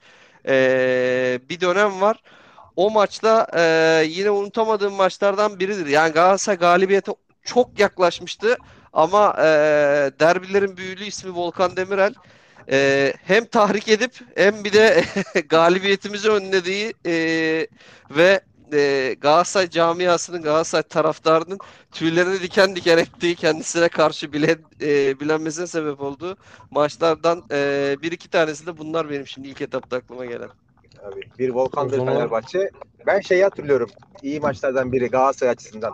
[0.47, 2.21] e, bir dönem var.
[2.75, 5.86] O maçta e, yine unutamadığım maçlardan biridir.
[5.88, 7.12] Yani Galatasaray galibiyete
[7.43, 8.58] çok yaklaşmıştı
[8.93, 9.43] ama e,
[10.19, 12.13] derbilerin büyülü ismi Volkan Demirel
[12.71, 15.03] e, hem tahrik edip hem bir de
[15.49, 17.13] galibiyetimizi önlediği e,
[18.10, 18.41] ve
[18.73, 21.58] e, Galatasaray camiasının, Galatasaray taraftarının
[21.91, 26.38] tüylerini diken diken ettiği, kendisine karşı bile e, bilenmesine sebep olduğu
[26.71, 30.49] maçlardan e, bir iki tanesi de bunlar benim şimdi ilk etapta aklıma gelen.
[31.04, 32.69] Abi, bir Volkan O bir zaman- Fenerbahçe.
[33.08, 33.89] Ben şeyi hatırlıyorum.
[34.21, 35.93] İyi maçlardan biri Galatasaray açısından.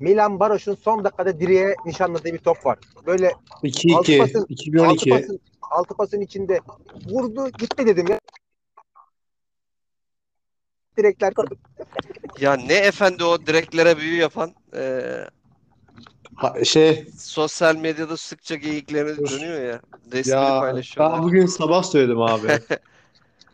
[0.00, 2.78] Milan Baroş'un son dakikada direğe nişanladığı bir top var.
[3.06, 5.10] Böyle 2-2, Altı pasın- altı 2012.
[5.10, 6.60] pasın, altı pasın içinde
[7.10, 8.18] vurdu gitti dedim ya.
[10.98, 11.32] Direkler
[12.40, 15.02] Ya ne efendi o direklere büyü yapan e,
[16.36, 19.30] Ha, şey sosyal medyada sıkça geyikleri Dur.
[19.30, 19.80] dönüyor ya.
[20.12, 21.18] Resmini ya paylaşıyorlar.
[21.18, 22.48] ben bugün sabah söyledim abi.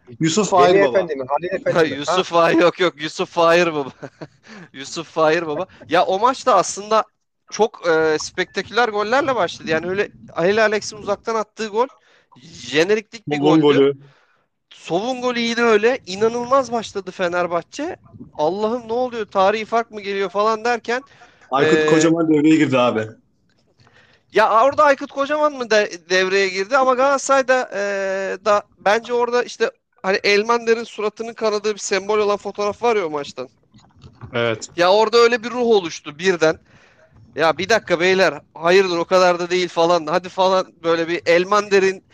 [0.20, 1.24] Yusuf Veli Ayrı Efendi mi?
[1.28, 1.96] Halil Efendi Ha, mi?
[1.98, 3.90] Yusuf Fahir yok yok Yusuf Fahir baba.
[4.72, 5.66] Yusuf Fahir baba.
[5.88, 7.04] Ya o maçta aslında
[7.50, 9.70] çok e, spektaküler gollerle başladı.
[9.70, 11.86] Yani öyle Halil Alex'in uzaktan attığı gol
[12.42, 13.62] jeneriklik bir Bugün goldü.
[13.62, 13.94] golü.
[14.74, 15.98] Sovun golü yine öyle.
[16.06, 17.96] İnanılmaz başladı Fenerbahçe.
[18.38, 19.26] Allah'ım ne oluyor?
[19.26, 21.02] Tarihi fark mı geliyor falan derken
[21.50, 23.06] Aykut Ee, Kocaman devreye girdi abi.
[24.32, 27.80] Ya orada Aykut Kocaman mı de, devreye girdi ama Galatasaray'da e,
[28.44, 29.70] da bence orada işte
[30.02, 33.48] hani Elmander'in suratının kanadığı bir sembol olan fotoğraf var ya o maçtan.
[34.34, 34.68] Evet.
[34.76, 36.58] Ya orada öyle bir ruh oluştu birden.
[37.34, 42.04] Ya bir dakika beyler hayırdır o kadar da değil falan hadi falan böyle bir Elmander'in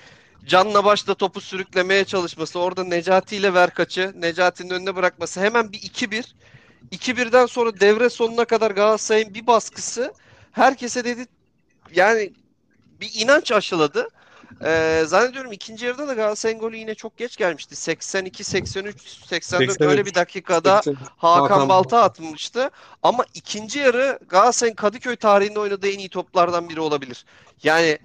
[0.47, 6.25] canla başla topu sürüklemeye çalışması orada Necati ile Verkaç'ı Necati'nin önüne bırakması hemen bir 2-1
[6.93, 10.15] 2-1'den sonra devre sonuna kadar Galatasaray'ın bir baskısı
[10.53, 11.27] herkese dedi
[11.95, 12.33] yani
[13.01, 14.09] bir inanç aşıladı.
[14.65, 17.77] Ee, zannediyorum ikinci yarıda da Galatasaray'ın golü yine çok geç gelmişti.
[17.77, 20.07] 82, 83, 84 öyle 83.
[20.07, 21.69] bir dakikada Hakan, Hakan.
[21.69, 22.71] Balta atmıştı.
[23.03, 27.25] Ama ikinci yarı Galatasaray'ın Kadıköy tarihinde oynadığı en iyi toplardan biri olabilir.
[27.63, 27.99] Yani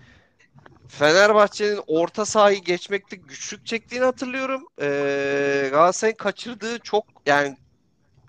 [0.87, 4.67] Fenerbahçe'nin orta sahayı geçmekte güçlük çektiğini hatırlıyorum.
[4.81, 7.57] Ee, Galatasaray'ın kaçırdığı çok yani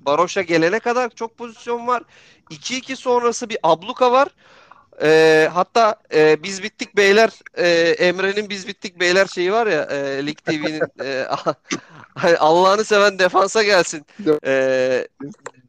[0.00, 2.02] Baroş'a gelene kadar çok pozisyon var.
[2.50, 4.28] 2-2 sonrası bir abluka var.
[5.02, 10.26] Ee, hatta e, biz bittik beyler e, Emre'nin biz bittik beyler şeyi var ya e,
[10.26, 11.26] Lig TV'nin e,
[12.38, 14.06] Allah'ını seven defansa gelsin
[14.46, 15.08] e,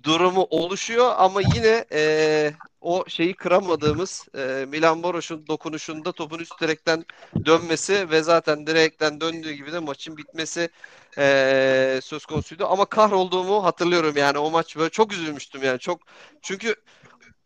[0.03, 2.51] durumu oluşuyor ama yine e,
[2.87, 7.05] o şeyi kıramadığımız e, Milan Boroş'un dokunuşunda topun üst direkten
[7.45, 10.69] dönmesi ve zaten direkten döndüğü gibi de maçın bitmesi
[11.17, 12.65] e, söz konusuydu.
[12.67, 14.37] Ama kahrolduğumu hatırlıyorum yani.
[14.37, 15.79] O maç böyle çok üzülmüştüm yani.
[15.79, 16.01] Çok
[16.41, 16.75] çünkü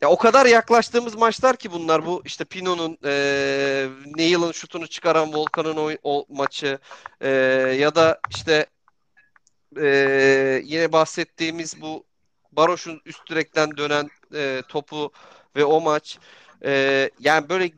[0.02, 2.06] ya o kadar yaklaştığımız maçlar ki bunlar.
[2.06, 6.80] Bu işte Pino'nun e, Neil'ın şutunu çıkaran Volkan'ın o, o maçı
[7.22, 7.30] e,
[7.80, 8.66] ya da işte
[9.82, 9.88] e,
[10.64, 12.06] yine bahsettiğimiz bu
[12.52, 15.12] Baroş'un üst direkten dönen e, topu
[15.56, 16.20] ve o maç
[16.66, 17.72] e, yani böyle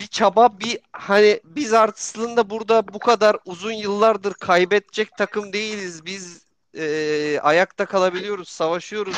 [0.00, 6.42] bir çaba bir hani biz aslında burada bu kadar uzun yıllardır kaybedecek takım değiliz biz
[6.74, 9.16] e, ayakta kalabiliyoruz savaşıyoruz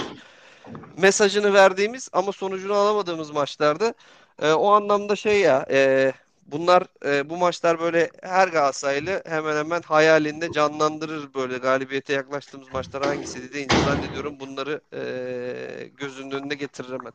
[0.97, 3.95] mesajını verdiğimiz ama sonucunu alamadığımız maçlardı.
[4.43, 6.13] E, o anlamda şey ya e,
[6.47, 13.07] bunlar e, bu maçlar böyle her Galatasaraylı hemen hemen hayalinde canlandırır böyle galibiyete yaklaştığımız maçlar
[13.07, 17.13] hangisiydi deyince zannediyorum bunları e, gözünün önüne getirir hemen.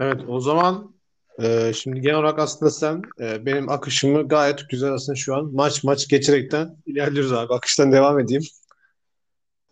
[0.00, 0.94] Evet o zaman
[1.42, 5.84] e, şimdi genel olarak aslında sen e, benim akışımı gayet güzel aslında şu an maç
[5.84, 7.54] maç geçerekten ilerliyoruz abi.
[7.54, 8.42] Akıştan devam edeyim.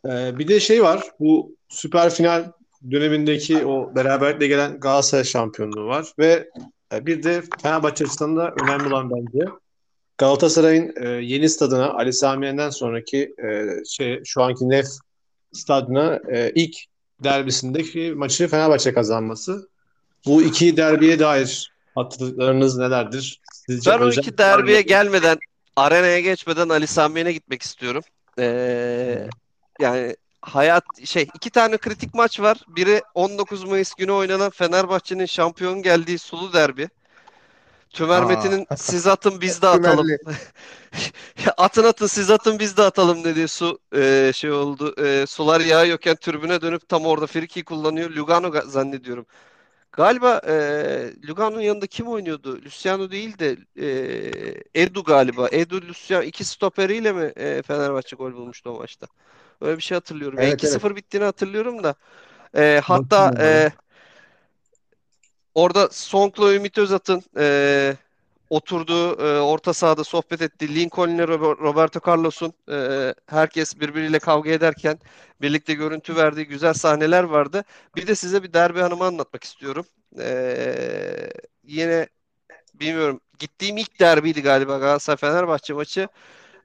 [0.07, 2.53] E, bir de şey var bu süper final
[2.91, 6.49] dönemindeki o beraberlikle gelen Galatasaray şampiyonluğu var ve
[6.93, 9.51] bir de Fenerbahçe açısından da önemli olan bence
[10.19, 14.87] Galatasaray'ın e, yeni stadına Ali Sami Yen'den sonraki e, şey şu anki Nef
[15.53, 16.77] stadına e, ilk
[17.25, 19.69] derbisindeki maçı Fenerbahçe kazanması.
[20.27, 23.41] Bu iki derbiye dair hatırlıklarınız nelerdir?
[23.53, 25.39] Sizce Ben o iki derbiye gelmeden
[25.77, 28.03] arenaya geçmeden Ali Sami Yen'e gitmek istiyorum.
[28.39, 29.29] Ee,
[29.81, 32.59] yani hayat şey iki tane kritik maç var.
[32.69, 36.89] Biri 19 Mayıs günü oynanan Fenerbahçe'nin şampiyon geldiği Sulu Derbi.
[37.91, 38.27] Tümer Aa.
[38.27, 40.07] Metin'in siz atın biz de atalım.
[41.57, 44.95] Atın atın siz atın biz de atalım dediği su e, şey oldu.
[45.05, 48.11] E, sular yağıyorken türbüne dönüp tam orada friki kullanıyor.
[48.11, 49.27] Lugano ga- zannediyorum.
[49.93, 50.55] Galiba e,
[51.29, 52.63] Lugano'nun yanında kim oynuyordu?
[52.65, 53.57] Luciano değil de
[54.75, 55.49] e, Edu galiba.
[55.53, 59.07] Edu Luciano iki stoperiyle mi e, Fenerbahçe gol bulmuştu o maçta?
[59.61, 60.39] Öyle bir şey hatırlıyorum.
[60.39, 61.95] Yani Evet, 2-0 bittiğini hatırlıyorum da.
[62.57, 63.73] E, hatta e,
[65.55, 67.97] orada Song'la Ümit Özat'ın e,
[68.51, 74.51] oturduğu e, orta sahada sohbet ettiği Lincoln ile Rober- Roberto Carlos'un e, herkes birbiriyle kavga
[74.51, 74.99] ederken
[75.43, 77.65] birlikte görüntü verdiği güzel sahneler vardı.
[77.97, 79.87] Bir de size bir derbi hanımı anlatmak istiyorum.
[80.21, 81.31] E,
[81.65, 82.09] yine
[82.75, 86.09] bilmiyorum gittiğim ilk derbiydi galiba Galatasaray Fenerbahçe maçı.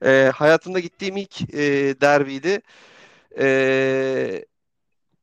[0.03, 1.61] E, hayatımda gittiğim ilk e,
[2.01, 2.61] derbiydi.
[3.39, 4.45] E,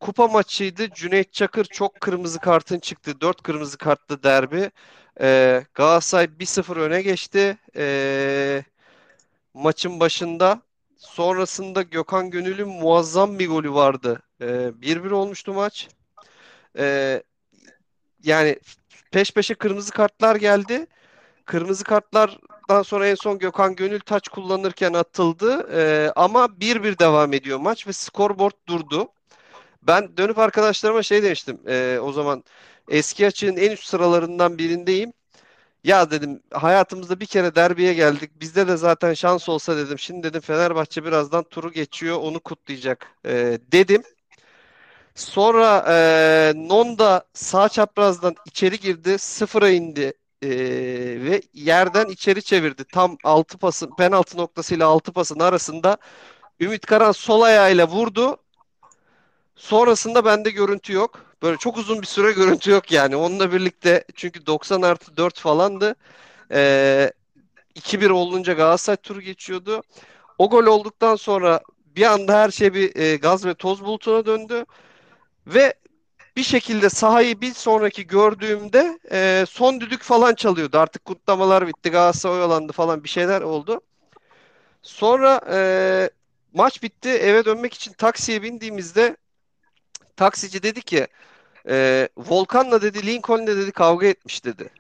[0.00, 0.90] kupa maçıydı.
[0.90, 3.20] Cüneyt Çakır çok kırmızı kartın çıktı.
[3.20, 4.70] 4 kırmızı kartlı derbi.
[5.20, 7.58] Ee, Galatasaray 1-0 öne geçti.
[7.76, 8.64] Ee,
[9.54, 10.62] maçın başında.
[10.96, 14.22] Sonrasında Gökhan Gönül'ün muazzam bir golü vardı.
[14.40, 15.88] Ee, 1-1 olmuştu maç.
[16.78, 17.22] Ee,
[18.24, 18.58] yani
[19.12, 20.86] peş peşe kırmızı kartlar geldi.
[21.46, 25.68] Kırmızı kartlardan sonra en son Gökhan Gönül taç kullanırken atıldı.
[25.72, 29.08] Ee, ama 1-1 devam ediyor maç ve skorboard durdu.
[29.82, 31.60] Ben dönüp arkadaşlarıma şey demiştim.
[31.68, 32.44] e, o zaman
[32.88, 35.12] eski açığın en üst sıralarından birindeyim.
[35.84, 38.30] Ya dedim hayatımızda bir kere derbiye geldik.
[38.40, 39.98] Bizde de zaten şans olsa dedim.
[39.98, 42.18] Şimdi dedim Fenerbahçe birazdan turu geçiyor.
[42.18, 44.02] Onu kutlayacak e, dedim.
[45.14, 49.18] Sonra e, Nonda sağ çaprazdan içeri girdi.
[49.18, 50.12] Sıfıra indi.
[50.42, 50.48] E,
[51.24, 52.84] ve yerden içeri çevirdi.
[52.84, 55.98] Tam altı pasın penaltı noktasıyla altı pasın arasında
[56.60, 58.36] Ümit Karan sol ayağıyla vurdu.
[59.56, 61.24] Sonrasında bende görüntü yok.
[61.42, 63.16] Böyle çok uzun bir süre görüntü yok yani.
[63.16, 65.94] Onunla birlikte çünkü 90 artı 4 falandı.
[66.52, 67.12] Ee,
[67.76, 69.82] 2-1 olunca Galatasaray turu geçiyordu.
[70.38, 71.60] O gol olduktan sonra
[71.96, 74.64] bir anda her şey bir e, gaz ve toz bulutuna döndü.
[75.46, 75.74] Ve
[76.40, 80.78] bir şekilde sahayı bir sonraki gördüğümde e, son düdük falan çalıyordu.
[80.78, 81.90] Artık kutlamalar bitti.
[81.90, 83.80] Galatasaray oyalandı falan bir şeyler oldu.
[84.82, 86.10] Sonra e,
[86.54, 87.08] maç bitti.
[87.08, 89.16] Eve dönmek için taksiye bindiğimizde
[90.16, 91.06] taksici dedi ki
[91.68, 94.70] e, Volkan'la dedi Lincoln'le dedi kavga etmiş dedi.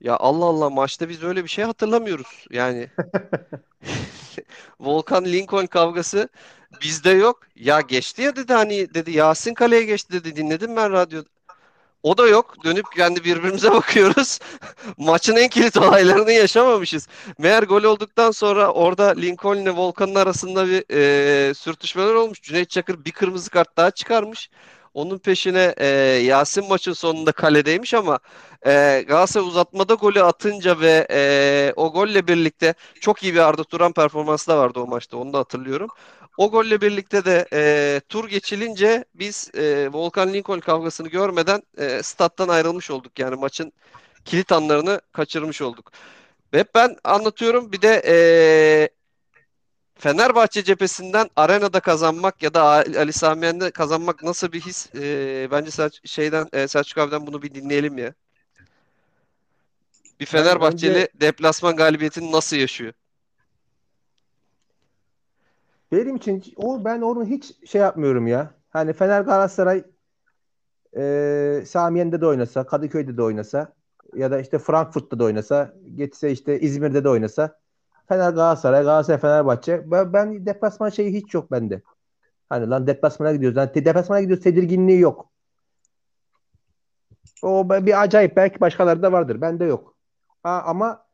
[0.00, 2.46] Ya Allah Allah maçta biz öyle bir şey hatırlamıyoruz.
[2.50, 2.90] Yani
[4.80, 6.28] Volkan Lincoln kavgası
[6.82, 7.40] bizde yok.
[7.56, 11.28] Ya geçti ya dedi hani dedi Yasin kaleye geçti dedi dinledim ben radyoda.
[12.02, 12.64] O da yok.
[12.64, 14.38] Dönüp kendi birbirimize bakıyoruz.
[14.98, 17.08] Maçın en kilit olaylarını yaşamamışız.
[17.38, 22.42] Meğer gol olduktan sonra orada Lincoln ile Volkan'ın arasında bir e, sürtüşmeler olmuş.
[22.42, 24.50] Cüneyt Çakır bir kırmızı kart daha çıkarmış.
[24.94, 25.86] Onun peşine e,
[26.24, 28.18] Yasin maçın sonunda kaledeymiş ama
[28.66, 33.92] e, Galatasaray uzatmada golü atınca ve e, o golle birlikte çok iyi bir Arda Turan
[33.92, 35.16] performansı da vardı o maçta.
[35.16, 35.90] Onu da hatırlıyorum.
[36.38, 42.48] O golle birlikte de e, tur geçilince biz e, Volkan Lincoln kavgasını görmeden e, stat'tan
[42.48, 43.18] ayrılmış olduk.
[43.18, 43.72] Yani maçın
[44.24, 45.92] kilit anlarını kaçırmış olduk.
[46.52, 47.72] Hep ben anlatıyorum.
[47.72, 48.16] Bir de e,
[49.98, 54.94] Fenerbahçe cephesinden arenada kazanmak ya da Ali Sami Yen'de kazanmak nasıl bir his?
[54.94, 58.14] E, bence Selç- şeyden e, Selçuk abiden bunu bir dinleyelim ya.
[60.20, 62.92] Bir Fenerbahçeli önce- deplasman galibiyetini nasıl yaşıyor?
[65.96, 68.54] Benim için o ben onu hiç şey yapmıyorum ya.
[68.70, 69.84] Hani Fener Galatasaray
[70.96, 73.72] e, Samiyen'de de oynasa, Kadıköy'de de oynasa
[74.14, 77.58] ya da işte Frankfurt'ta da oynasa, gitse işte İzmir'de de oynasa
[78.08, 79.90] Fener Galatasaray, Galatasaray Fenerbahçe.
[79.90, 81.82] Ben, ben deplasman şeyi hiç yok bende.
[82.48, 83.56] Hani lan deplasmana gidiyoruz.
[83.56, 85.30] Lan deplasmana gidiyoruz tedirginliği yok.
[87.42, 88.36] O bir acayip.
[88.36, 89.40] Belki başkalarında vardır.
[89.40, 89.96] Bende yok.
[90.42, 91.06] Ha, ama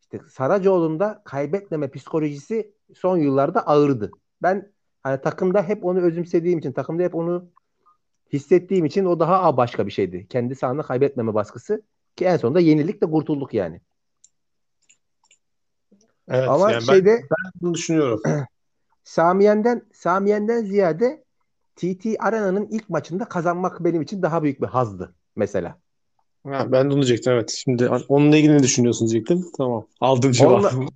[0.00, 4.10] işte Saracoğlu'nda kaybetmeme psikolojisi son yıllarda ağırdı.
[4.42, 4.72] Ben
[5.02, 7.48] hani takımda hep onu özümsediğim için, takımda hep onu
[8.32, 10.26] hissettiğim için o daha başka bir şeydi.
[10.28, 11.82] Kendi sahanda kaybetmeme baskısı
[12.16, 13.80] ki en sonunda yenilikle kurtulduk yani.
[16.28, 17.22] Evet, Ama yani ben şeyde
[17.60, 18.22] bunu düşünüyorum.
[19.04, 21.24] Samiyen'den Samiyen'den ziyade
[21.76, 25.78] TT Arena'nın ilk maçında kazanmak benim için daha büyük bir hazdı mesela.
[26.46, 27.54] Ha, ben de onu diyecektim evet.
[27.64, 29.44] Şimdi onunla ilgili ne düşünüyorsun diyecektim.
[29.56, 29.86] Tamam.
[30.00, 30.86] Aldım Onunla, cevabı.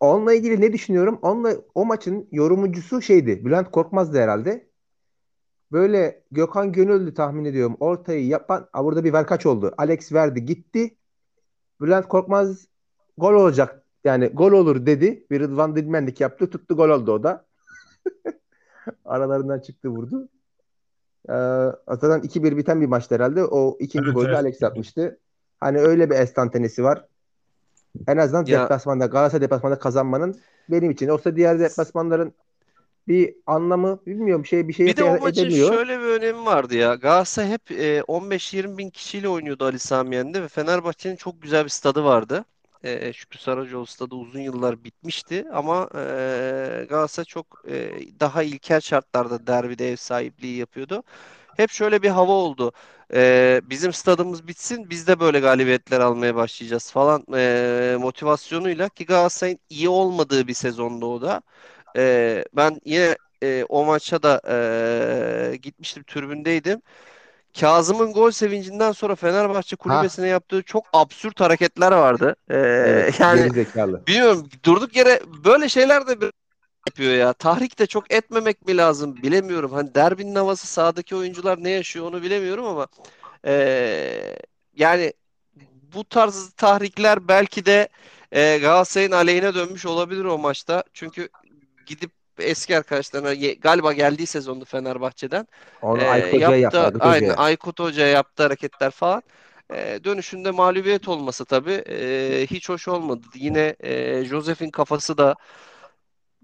[0.00, 1.18] Onunla ilgili ne düşünüyorum?
[1.22, 3.44] Onunla o maçın yorumcusu şeydi.
[3.44, 4.68] Bülent Korkmaz'dı herhalde.
[5.72, 7.76] Böyle Gökhan Gönüllü tahmin ediyorum.
[7.80, 9.74] Ortayı yapan Aa, burada bir verkaç oldu.
[9.78, 10.96] Alex verdi gitti.
[11.80, 12.66] Bülent Korkmaz
[13.18, 13.84] gol olacak.
[14.04, 15.26] Yani gol olur dedi.
[15.30, 16.50] Bir Rıdvan Dilmenlik yaptı.
[16.50, 17.46] Tuttu gol oldu o da.
[19.04, 20.28] Aralarından çıktı vurdu.
[21.28, 21.32] Ee,
[21.88, 23.44] zaten 2-1 biten bir maçtı herhalde.
[23.44, 24.36] O ikinci Evet, golü evet.
[24.36, 25.18] Alex atmıştı.
[25.60, 27.08] Hani öyle bir estantenesi var.
[28.08, 31.06] En azından Ya- deplasmanda, Galatasaray deplasmanda kazanmanın benim için.
[31.08, 32.34] Yoksa diğer deplasmanların
[33.08, 35.68] bir anlamı bilmiyorum şey bir şeye Bir de o maçın edemiyor.
[35.68, 36.94] şöyle bir önemi vardı ya.
[36.94, 41.68] Galatasaray hep e, 15-20 bin kişiyle oynuyordu Ali Sami Yen'de ve Fenerbahçe'nin çok güzel bir
[41.70, 42.44] stadı vardı.
[42.82, 49.46] E, Şükrü Saracoğlu stadı uzun yıllar bitmişti ama e, Galatasaray çok e, daha ilkel şartlarda
[49.46, 51.02] derbide ev sahipliği yapıyordu.
[51.56, 52.72] Hep şöyle bir hava oldu.
[53.14, 59.60] E, bizim stadımız bitsin biz de böyle galibiyetler almaya başlayacağız falan e, motivasyonuyla ki Galatasaray'ın
[59.68, 61.42] iyi olmadığı bir sezonda o da.
[61.96, 64.40] E, ben yine e, o maça da
[65.52, 66.82] e, gitmiştim, tribündeydim.
[67.60, 72.36] Kazım'ın gol sevincinden sonra Fenerbahçe kulübesine yaptığı çok absürt hareketler vardı.
[72.50, 73.50] E, Evet, yani
[74.06, 76.20] bilmiyorum durduk yere böyle şeyler de
[76.88, 77.32] yapıyor ya.
[77.32, 79.72] Tahrik de çok etmemek mi lazım bilemiyorum.
[79.72, 82.86] Hani derbinin havası sahadaki oyuncular ne yaşıyor onu bilemiyorum ama
[83.46, 84.36] e,
[84.76, 85.12] yani
[85.94, 87.88] bu tarz tahrikler belki de
[88.32, 90.84] e, Galatasaray'ın aleyhine dönmüş olabilir o maçta.
[90.92, 91.28] Çünkü
[91.86, 95.46] gidip eski arkadaşlarına galiba geldiği sezonda Fenerbahçe'den
[95.82, 96.76] Onu e, Aykut Hoca'ya yaptı.
[96.76, 97.36] yaptı Aykut aynen Hoca'ya.
[97.36, 99.22] Aykut Hoca'ya yaptığı hareketler falan.
[99.74, 103.26] E, dönüşünde mağlubiyet olması tabii e, hiç hoş olmadı.
[103.34, 105.34] Yine e, Josef'in kafası da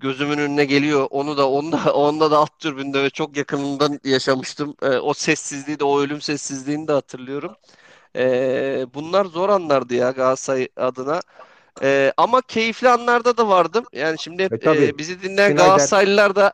[0.00, 1.06] gözümün önüne geliyor.
[1.10, 4.76] Onu da onda onda da alt tribünde ve çok yakınından yaşamıştım.
[4.82, 7.54] E, o sessizliği de o ölüm sessizliğini de hatırlıyorum.
[8.16, 8.22] E,
[8.94, 11.20] bunlar zor anlardı ya Galatasaray adına.
[11.82, 13.84] E, ama keyifli anlarda da vardım.
[13.92, 14.84] Yani şimdi E, tabii.
[14.84, 16.52] e, bizi dinleyen Snyder- Galatasaraylılar da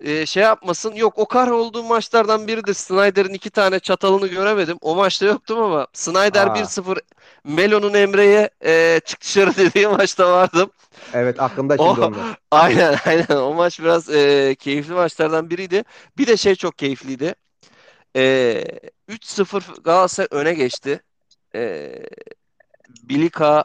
[0.00, 0.94] e, şey yapmasın.
[0.94, 2.74] Yok o kahrolduğum maçlardan biridir.
[2.74, 4.78] Snyder'in iki tane çatalını göremedim.
[4.80, 6.54] O maçta yoktum ama Snyder Aa.
[6.54, 7.00] 1-0
[7.44, 10.70] Melo'nun Emre'ye e, çık dışarı dediği maçta vardım.
[11.14, 12.36] Evet aklımda O, şimdi onlar.
[12.50, 15.84] aynen aynen o maç biraz e, keyifli maçlardan biriydi.
[16.18, 17.34] Bir de şey çok keyifliydi.
[18.16, 18.22] E,
[19.08, 21.02] 3-0 Galatasaray öne geçti.
[21.54, 21.92] E,
[23.02, 23.64] Bilika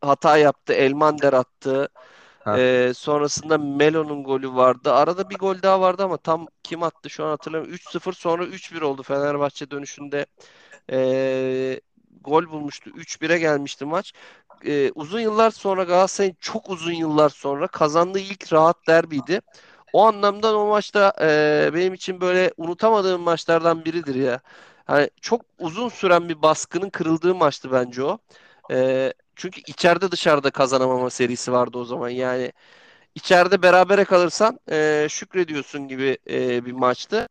[0.00, 0.72] hata yaptı.
[0.72, 1.88] Elmander attı.
[2.44, 2.58] Ha.
[2.58, 4.92] E, sonrasında Melo'nun golü vardı.
[4.92, 7.74] Arada bir gol daha vardı ama tam kim attı şu an hatırlamıyorum.
[7.74, 10.26] 3-0 sonra 3-1 oldu Fenerbahçe dönüşünde.
[10.92, 11.80] E,
[12.20, 12.90] gol bulmuştu.
[12.90, 14.12] 3-1'e gelmişti maç.
[14.66, 19.40] E, uzun yıllar sonra Galatasaray'ın çok uzun yıllar sonra kazandığı ilk rahat derbiydi.
[19.92, 24.40] O anlamda o maçta e, benim için böyle unutamadığım maçlardan biridir ya.
[24.84, 28.18] Hani çok uzun süren bir baskının kırıldığı maçtı bence o.
[28.70, 32.08] E, çünkü içeride dışarıda kazanamama serisi vardı o zaman.
[32.08, 32.52] Yani
[33.14, 37.28] içeride berabere kalırsan e, şükrediyorsun gibi e, bir maçtı.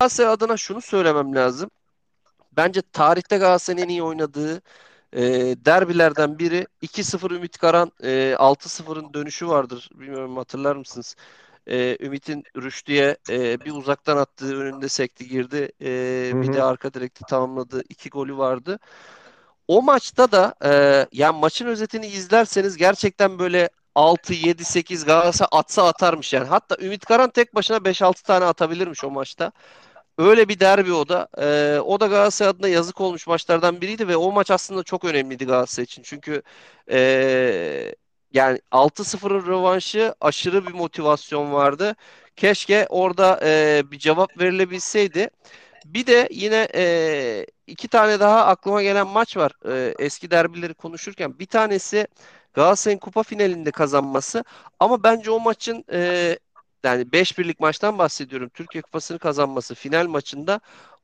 [0.00, 1.70] Galatasaray adına şunu söylemem lazım.
[2.52, 4.62] Bence tarihte Galatasaray'ın en iyi oynadığı
[5.12, 5.22] e,
[5.64, 9.90] derbilerden biri 2-0 Ümit Karan e, 6-0'ın dönüşü vardır.
[9.94, 11.16] Bilmiyorum hatırlar mısınız?
[11.66, 15.72] E, Ümit'in Rüştü'ye e, bir uzaktan attığı önünde sekti girdi.
[15.82, 18.78] E, bir de arka direkte tamamladığı iki golü vardı.
[19.70, 20.70] O maçta da e,
[21.12, 26.46] yani maçın özetini izlerseniz gerçekten böyle 6, 7, 8 Galatasaray atsa atarmış yani.
[26.48, 29.52] Hatta Ümit Karan tek başına 5-6 tane atabilirmiş o maçta.
[30.18, 31.28] Öyle bir derbi o da.
[31.38, 35.46] Ee, o da Galatasaray adına yazık olmuş maçlardan biriydi ve o maç aslında çok önemliydi
[35.46, 36.02] Galatasaray için.
[36.02, 36.42] Çünkü
[36.90, 37.94] ee,
[38.32, 41.96] yani 6-0'ın rövanşı aşırı bir motivasyon vardı.
[42.36, 45.30] Keşke orada ee, bir cevap verilebilseydi.
[45.84, 49.52] Bir de yine ee, iki tane daha aklıma gelen maç var.
[49.68, 51.38] Ee, eski derbileri konuşurken.
[51.38, 52.06] Bir tanesi
[52.54, 54.44] Galatasaray'ın kupa finalinde kazanması.
[54.80, 56.38] Ama bence o maçın ee,
[56.84, 58.48] yani 5 birlik maçtan bahsediyorum.
[58.48, 60.60] Türkiye Kupası'nı kazanması final maçında.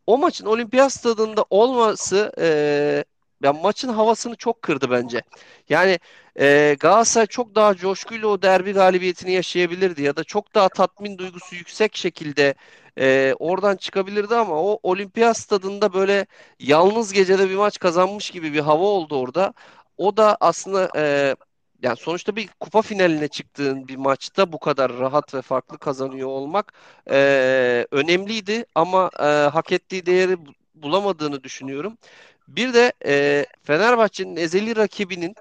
[0.07, 3.05] O maçın Olimpiyat Stadında olması e,
[3.43, 5.23] ya maçın havasını çok kırdı bence.
[5.69, 5.99] Yani
[6.41, 11.55] e, Galatasaray çok daha coşkuyla o derbi galibiyetini yaşayabilirdi ya da çok daha tatmin duygusu
[11.57, 12.55] yüksek şekilde
[12.99, 16.27] e, oradan çıkabilirdi ama o Olimpiyat Stadında böyle
[16.61, 19.53] yalnız gecede bir maç kazanmış gibi bir hava oldu orada.
[19.99, 21.35] O da aslında e,
[21.83, 26.73] yani sonuçta bir kupa finaline çıktığın bir maçta bu kadar rahat ve farklı kazanıyor olmak
[27.11, 31.99] e, önemliydi ama e, hak ettiği değeri bu- bulamadığını düşünüyorum.
[32.49, 35.35] Bir de e, Fenerbahçe'nin ezeli rakibinin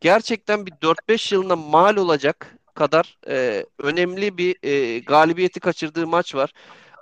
[0.00, 6.52] gerçekten bir 4-5 yılına mal olacak kadar e, önemli bir e, galibiyeti kaçırdığı maç var.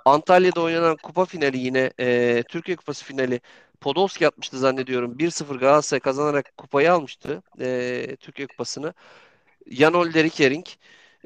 [0.05, 3.41] Antalya'da oynanan kupa finali yine e, Türkiye Kupası finali
[3.81, 5.17] Podolski atmıştı zannediyorum.
[5.19, 8.93] 1-0 Galatasaray kazanarak kupayı almıştı e, Türkiye Kupası'nı.
[9.65, 10.65] Yanol Derikering.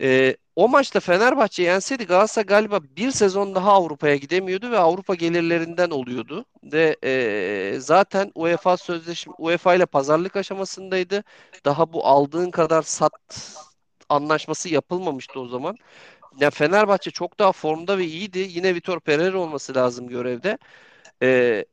[0.01, 5.89] E, o maçta Fenerbahçe yenseydi Galatasaray galiba bir sezon daha Avrupa'ya gidemiyordu ve Avrupa gelirlerinden
[5.89, 6.45] oluyordu.
[6.63, 11.23] Ve e, zaten UEFA sözleşme UEFA ile pazarlık aşamasındaydı.
[11.65, 13.13] Daha bu aldığın kadar sat
[14.09, 15.77] anlaşması yapılmamıştı o zaman.
[16.39, 18.39] ya Fenerbahçe çok daha formda ve iyiydi.
[18.39, 20.57] Yine Vitor Pereira olması lazım görevde.
[21.23, 21.65] Ee,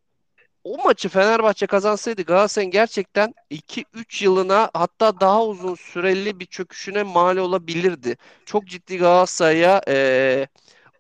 [0.69, 7.37] o maçı Fenerbahçe kazansaydı Galatasaray'ın gerçekten 2-3 yılına hatta daha uzun süreli bir çöküşüne mal
[7.37, 8.17] olabilirdi.
[8.47, 10.47] Çok ciddi Galatasaray'a e,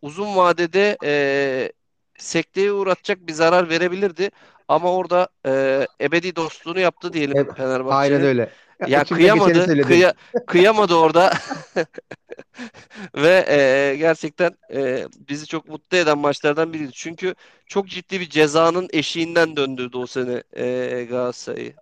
[0.02, 1.72] uzun vadede e,
[2.18, 4.30] sekteye uğratacak bir zarar verebilirdi.
[4.68, 8.14] Ama orada e, ebedi dostluğunu yaptı diyelim Evet, Fenerbahçe'nin.
[8.14, 8.50] Aynen öyle.
[8.86, 9.48] Ya kıyamadı,
[9.82, 10.14] kıya-
[10.46, 11.32] kıyamadı orada
[13.16, 16.92] ve e, gerçekten e, bizi çok mutlu eden maçlardan biriydi.
[16.92, 17.34] Çünkü
[17.66, 21.72] çok ciddi bir cezanın eşiğinden döndürdü o sene e, Galatasaray'ı.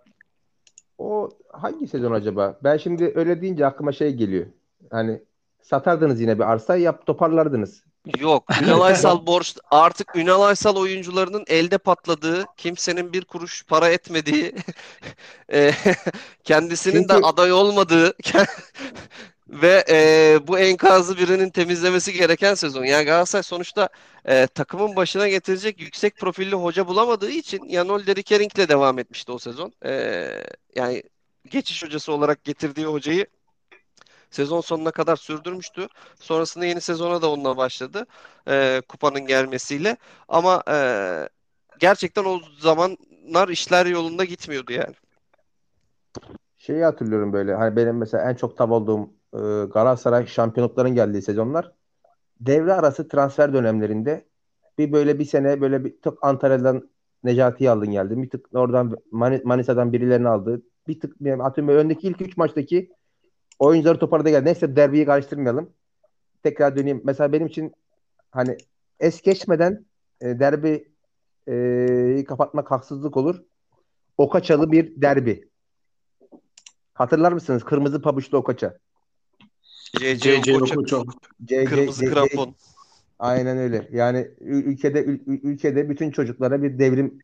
[0.97, 2.59] O hangi sezon acaba?
[2.63, 4.45] Ben şimdi öyle deyince aklıma şey geliyor.
[4.91, 5.21] Hani
[5.61, 7.83] satardınız yine bir arsa yap toparlardınız.
[8.19, 14.55] Yok, Ünal Aysal borç artık Ünal Aysal oyuncularının elde patladığı, kimsenin bir kuruş para etmediği,
[15.53, 15.73] e,
[16.43, 18.13] kendisinin de Çünkü- aday olmadığı
[19.49, 22.83] ve e, bu enkazı birinin temizlemesi gereken sezon.
[22.83, 23.89] Yani Galatasaray sonuçta
[24.25, 29.73] e, takımın başına getirecek yüksek profilli hoca bulamadığı için Yanol Derikering'le devam etmişti o sezon.
[29.85, 30.27] E,
[30.75, 31.03] yani
[31.49, 33.27] geçiş hocası olarak getirdiği hocayı
[34.31, 35.87] sezon sonuna kadar sürdürmüştü.
[36.19, 38.05] Sonrasında yeni sezona da onunla başladı.
[38.47, 39.97] e, kupanın gelmesiyle.
[40.27, 40.77] Ama e,
[41.79, 44.95] gerçekten o zamanlar işler yolunda gitmiyordu yani.
[46.57, 47.53] Şeyi hatırlıyorum böyle.
[47.55, 49.39] Hani benim mesela en çok tav olduğum e,
[49.73, 51.71] Galatasaray şampiyonlukların geldiği sezonlar.
[52.39, 54.25] Devre arası transfer dönemlerinde
[54.77, 56.89] bir böyle bir sene böyle bir tık Antalya'dan
[57.23, 58.23] Necati'yi aldın geldin.
[58.23, 60.61] Bir tık oradan Mani- Manisa'dan birilerini aldı.
[60.87, 62.91] Bir tık atıyorum öndeki ilk üç maçtaki
[63.59, 64.45] oyuncuları toparladı geldi.
[64.45, 65.69] Neyse derbiyi karıştırmayalım.
[66.43, 67.01] Tekrar döneyim.
[67.03, 67.73] Mesela benim için
[68.31, 68.57] hani
[68.99, 69.85] es geçmeden
[70.21, 70.91] e, derbi
[71.47, 73.43] e, kapatmak haksızlık olur.
[74.17, 75.49] Okaçalı bir derbi.
[76.93, 77.63] Hatırlar mısınız?
[77.63, 78.77] Kırmızı pabuçlu Okaça.
[79.99, 80.19] C.C.
[80.19, 82.55] C- kırmızı krampon.
[83.19, 83.89] Aynen öyle.
[83.91, 87.19] Yani ül- ülkede ül- ül- ülkede bütün çocuklara bir devrim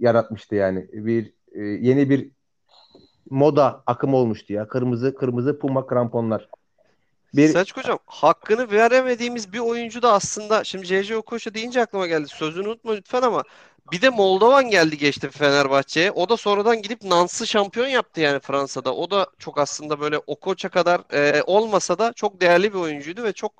[0.00, 0.88] yaratmıştı yani.
[0.92, 2.30] Bir e, yeni bir
[3.30, 4.68] moda akımı olmuştu ya.
[4.68, 6.48] Kırmızı kırmızı puma kramponlar.
[7.34, 11.16] Bir Selçuk Hocam hakkını veremediğimiz bir oyuncu da aslında şimdi C.C.
[11.16, 12.28] Okocha deyince aklıma geldi.
[12.28, 13.42] Sözünü unutma lütfen ama
[13.92, 16.10] bir de Moldovan geldi geçti Fenerbahçe'ye.
[16.10, 18.94] O da sonradan gidip Nancy şampiyon yaptı yani Fransa'da.
[18.94, 23.32] O da çok aslında böyle Okocha kadar e, olmasa da çok değerli bir oyuncuydu ve
[23.32, 23.52] çok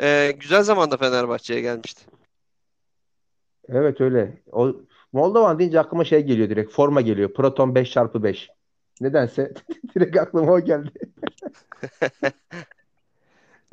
[0.00, 2.02] e, güzel zamanda Fenerbahçe'ye gelmişti.
[3.68, 4.42] evet öyle.
[4.52, 4.72] O
[5.12, 6.72] Moldovan deyince aklıma şey geliyor direkt.
[6.72, 7.34] Forma geliyor.
[7.34, 8.48] Proton 5x5.
[9.00, 9.52] Nedense
[9.94, 10.90] direkt aklıma o geldi.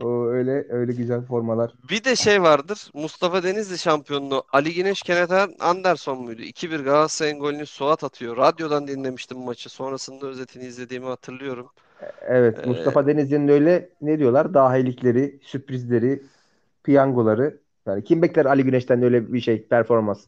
[0.01, 1.73] O öyle öyle güzel formalar.
[1.89, 2.91] Bir de şey vardır.
[2.93, 4.43] Mustafa Denizli şampiyonluğu.
[4.53, 6.41] Ali Güneş Kenneth Anderson muydu?
[6.41, 8.37] 2-1 Galatasaray'ın golünü Suat atıyor.
[8.37, 9.69] Radyodan dinlemiştim maçı.
[9.69, 11.69] Sonrasında özetini izlediğimi hatırlıyorum.
[12.21, 14.53] Evet, Ee, Mustafa Denizli'nin öyle ne diyorlar?
[14.53, 16.23] Dahilikleri, sürprizleri,
[16.83, 17.61] piyangoları.
[17.85, 20.25] Yani kim bekler Ali Güneş'ten öyle bir şey, performans?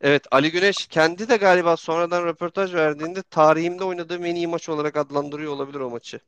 [0.00, 4.96] Evet Ali Güneş kendi de galiba sonradan röportaj verdiğinde tarihimde oynadığım en iyi maç olarak
[4.96, 6.20] adlandırıyor olabilir o maçı.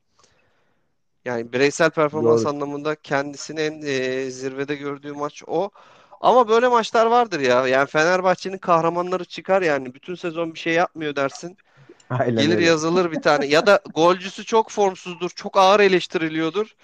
[1.24, 2.48] Yani bireysel performans Doğru.
[2.48, 5.70] anlamında kendisini en e, zirvede gördüğü maç o.
[6.20, 7.66] Ama böyle maçlar vardır ya.
[7.66, 9.94] Yani Fenerbahçe'nin kahramanları çıkar yani.
[9.94, 11.56] Bütün sezon bir şey yapmıyor dersin.
[12.10, 12.66] Aynen Gelir öyle.
[12.66, 13.46] yazılır bir tane.
[13.46, 15.30] Ya da golcüsü çok formsuzdur.
[15.30, 16.74] Çok ağır eleştiriliyordur.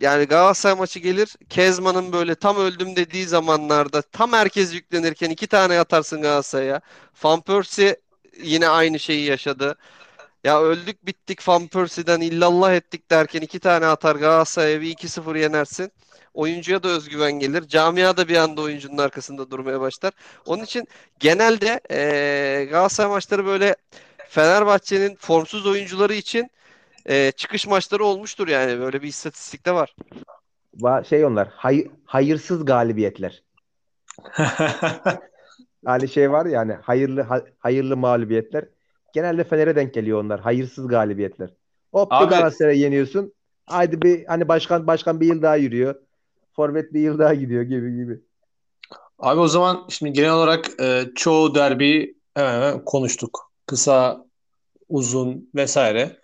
[0.00, 1.36] Yani Galatasaray maçı gelir.
[1.50, 6.80] Kezman'ın böyle tam öldüm dediği zamanlarda tam herkes yüklenirken iki tane atarsın Galatasaray'a.
[7.22, 7.96] Van Persie
[8.42, 9.76] yine aynı şeyi yaşadı.
[10.44, 15.92] Ya öldük bittik Van Persie'den illallah ettik derken iki tane atar Galatasaray'a bir 2-0 yenersin.
[16.34, 17.68] Oyuncuya da özgüven gelir.
[17.68, 20.12] Camia da bir anda oyuncunun arkasında durmaya başlar.
[20.46, 20.88] Onun için
[21.18, 23.76] genelde eee Galatasaray maçları böyle
[24.28, 26.50] Fenerbahçe'nin formsuz oyuncuları için
[27.08, 28.80] eee, çıkış maçları olmuştur yani.
[28.80, 29.96] Böyle bir istatistikte var.
[30.80, 33.42] Va- Şey onlar, hay- hayırsız galibiyetler.
[35.84, 38.64] Hani şey var ya hani hayırlı ha- hayırlı mağlubiyetler.
[39.14, 40.40] Genelde Fener'e denk geliyor onlar.
[40.40, 41.50] Hayırsız galibiyetler.
[41.92, 43.32] Hop bir Abi- Galatasaray'ı yeniyorsun.
[43.66, 45.94] Haydi bir hani başkan başkan bir yıl daha yürüyor.
[46.56, 48.20] Forvet bir yıl daha gidiyor gibi gibi.
[49.18, 53.52] Abi o zaman şimdi genel olarak e, çoğu derbiyi hemen hemen konuştuk.
[53.66, 54.26] Kısa,
[54.88, 56.16] uzun vesaire.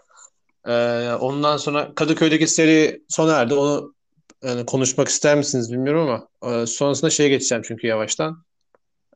[0.66, 0.72] E,
[1.20, 3.54] ondan sonra Kadıköy'deki seri sona erdi.
[3.54, 3.94] Onu
[4.42, 6.28] yani konuşmak ister misiniz bilmiyorum ama
[6.62, 8.44] e, sonrasında şeye geçeceğim çünkü yavaştan.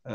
[0.07, 0.15] E,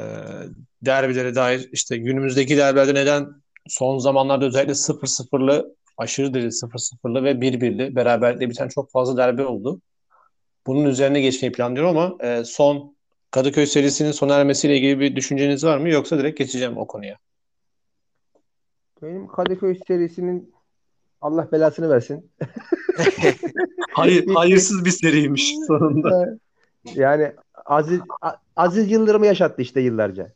[0.82, 3.28] derbilere dair işte günümüzdeki derbilerde neden
[3.68, 9.82] son zamanlarda özellikle 0-0'lı aşırı derece 0-0'lı ve 1-1'li beraberlikle biten çok fazla derbi oldu.
[10.68, 12.96] Bunun üzerine geçmeyi planlıyorum ama e, son
[13.32, 15.90] Kadıköy serisinin sona ermesiyle ilgili bir düşünceniz var mı?
[15.90, 17.18] Yoksa direkt geçeceğim o konuya.
[19.02, 20.54] Benim Kadıköy serisinin
[21.22, 22.32] Allah belasını versin.
[23.91, 26.38] Hayır, hayırsız bir seriymiş sonunda.
[26.95, 27.32] Yani
[27.65, 27.99] Aziz
[28.55, 30.34] Aziz Yıldırım'ı yaşattı işte yıllarca.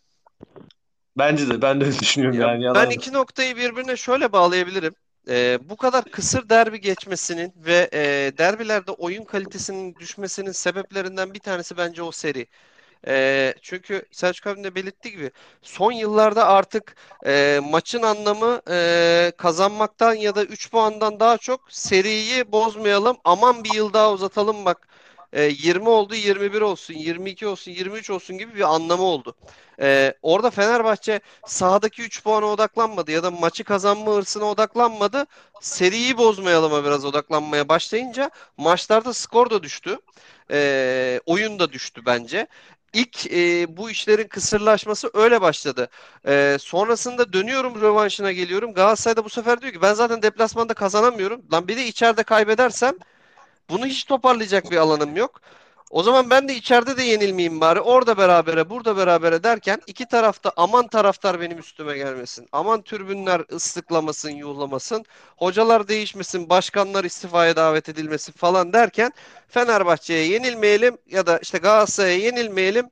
[1.18, 4.94] Bence de ben de öyle düşünüyorum Ya yani ben iki noktayı birbirine şöyle bağlayabilirim.
[5.30, 11.78] Ee, bu kadar kısır derbi geçmesinin ve e, derbilerde oyun kalitesinin düşmesinin sebeplerinden bir tanesi
[11.78, 12.48] bence o seri.
[13.08, 15.32] Ee, çünkü Selçuk abinin de belirttiği gibi
[15.62, 16.96] son yıllarda artık
[17.26, 23.18] e, maçın anlamı e, kazanmaktan ya da 3 puandan daha çok seriyi bozmayalım.
[23.24, 24.88] Aman bir yıl daha uzatalım bak.
[25.34, 29.36] E, 20 oldu 21 olsun 22 olsun 23 olsun gibi bir anlamı oldu.
[29.82, 35.26] E, orada Fenerbahçe sahadaki 3 puana odaklanmadı ya da maçı kazanma hırsına odaklanmadı.
[35.60, 39.98] Seriyi bozmayalıma biraz odaklanmaya başlayınca maçlarda skor da düştü.
[40.52, 42.48] E, oyun da düştü bence.
[42.94, 45.90] İlk e, bu işlerin kısırlaşması öyle başladı.
[46.28, 48.74] E, sonrasında dönüyorum rövanşına geliyorum.
[48.74, 51.42] Galatasaray'da bu sefer diyor ki ben zaten deplasmanda kazanamıyorum.
[51.54, 52.96] Lan bir de içeride kaybedersem
[53.70, 55.42] bunu hiç toparlayacak bir alanım yok.
[55.94, 57.82] O zaman ben de içeride de yenilmeyeyim bari.
[57.82, 62.48] Orada berabere, burada berabere derken iki tarafta aman taraftar benim üstüme gelmesin.
[62.52, 65.06] Aman tribünler ıslıklamasın, yuhlamasın.
[65.38, 69.14] Hocalar değişmesin, başkanlar istifaya davet edilmesin falan derken
[69.48, 72.90] Fenerbahçe'ye yenilmeyelim ya da işte Galatasaray'a yenilmeyelim.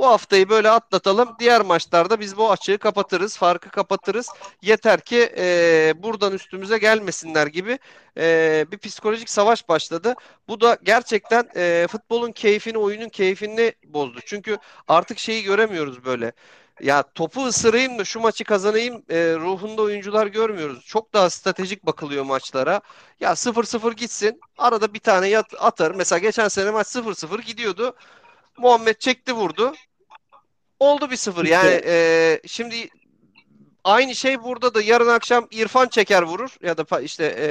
[0.00, 1.36] Bu haftayı böyle atlatalım.
[1.38, 4.28] Diğer maçlarda biz bu açığı kapatırız, farkı kapatırız.
[4.62, 7.78] Yeter ki e, buradan üstümüze gelmesinler gibi
[8.18, 10.14] e, bir psikolojik savaş başladı.
[10.48, 14.18] Bu da gerçekten e, futbolun keyfini, oyunun keyfini bozdu.
[14.26, 16.32] Çünkü artık şeyi göremiyoruz böyle.
[16.80, 20.84] Ya topu ısırayım da şu maçı kazanayım e, ruhunda oyuncular görmüyoruz.
[20.86, 22.80] Çok daha stratejik bakılıyor maçlara.
[23.20, 24.40] Ya 0-0 gitsin.
[24.58, 25.90] Arada bir tane yat, atar.
[25.90, 27.96] Mesela geçen sene maç 0-0 gidiyordu.
[28.58, 29.74] Muhammed çekti vurdu.
[30.80, 31.44] Oldu bir sıfır.
[31.44, 32.88] Yani e, şimdi
[33.84, 37.50] aynı şey burada da yarın akşam İrfan çeker vurur ya da işte e,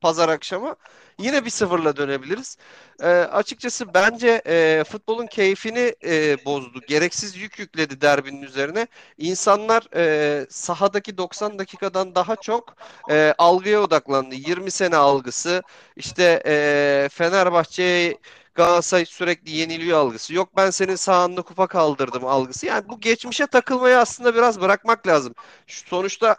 [0.00, 0.76] pazar akşamı
[1.18, 2.56] yine bir sıfırla dönebiliriz.
[3.00, 6.80] E, açıkçası bence e, futbolun keyfini e, bozdu.
[6.88, 8.86] Gereksiz yük yükledi derbinin üzerine.
[9.18, 12.76] İnsanlar e, sahadaki 90 dakikadan daha çok
[13.10, 14.34] e, algıya odaklandı.
[14.34, 15.62] 20 sene algısı,
[15.96, 18.16] işte e, Fenerbahçe
[18.54, 20.34] Galatasaray sürekli yeniliyor algısı.
[20.34, 22.66] Yok ben senin sahanda kupa kaldırdım algısı.
[22.66, 25.34] Yani bu geçmişe takılmayı aslında biraz bırakmak lazım.
[25.66, 26.36] Şu sonuçta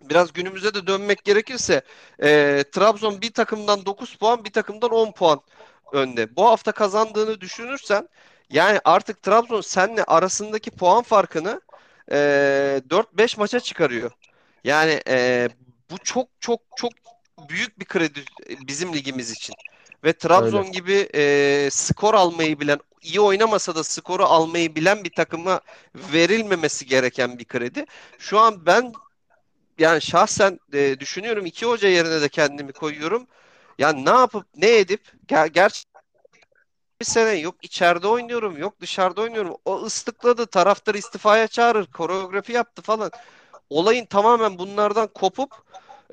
[0.00, 1.82] biraz günümüze de dönmek gerekirse
[2.22, 5.40] e, Trabzon bir takımdan 9 puan bir takımdan 10 puan
[5.92, 6.36] önde.
[6.36, 8.08] Bu hafta kazandığını düşünürsen
[8.50, 11.60] yani artık Trabzon seninle arasındaki puan farkını
[12.12, 12.16] e,
[12.90, 14.10] 4-5 maça çıkarıyor.
[14.64, 15.48] Yani e,
[15.90, 16.92] bu çok çok çok
[17.48, 18.24] büyük bir kredi
[18.66, 19.54] bizim ligimiz için.
[20.04, 20.70] Ve Trabzon Öyle.
[20.70, 25.60] gibi e, skor almayı bilen, iyi oynamasa da skoru almayı bilen bir takıma
[25.94, 27.84] verilmemesi gereken bir kredi.
[28.18, 28.92] Şu an ben
[29.78, 33.26] yani şahsen e, düşünüyorum iki hoca yerine de kendimi koyuyorum.
[33.78, 35.84] Yani ne yapıp ne edip ger gerçi
[37.00, 39.56] bir sene yok içeride oynuyorum yok dışarıda oynuyorum.
[39.64, 43.10] O ıslıkladı taraftar istifaya çağırır koreografi yaptı falan.
[43.70, 45.50] Olayın tamamen bunlardan kopup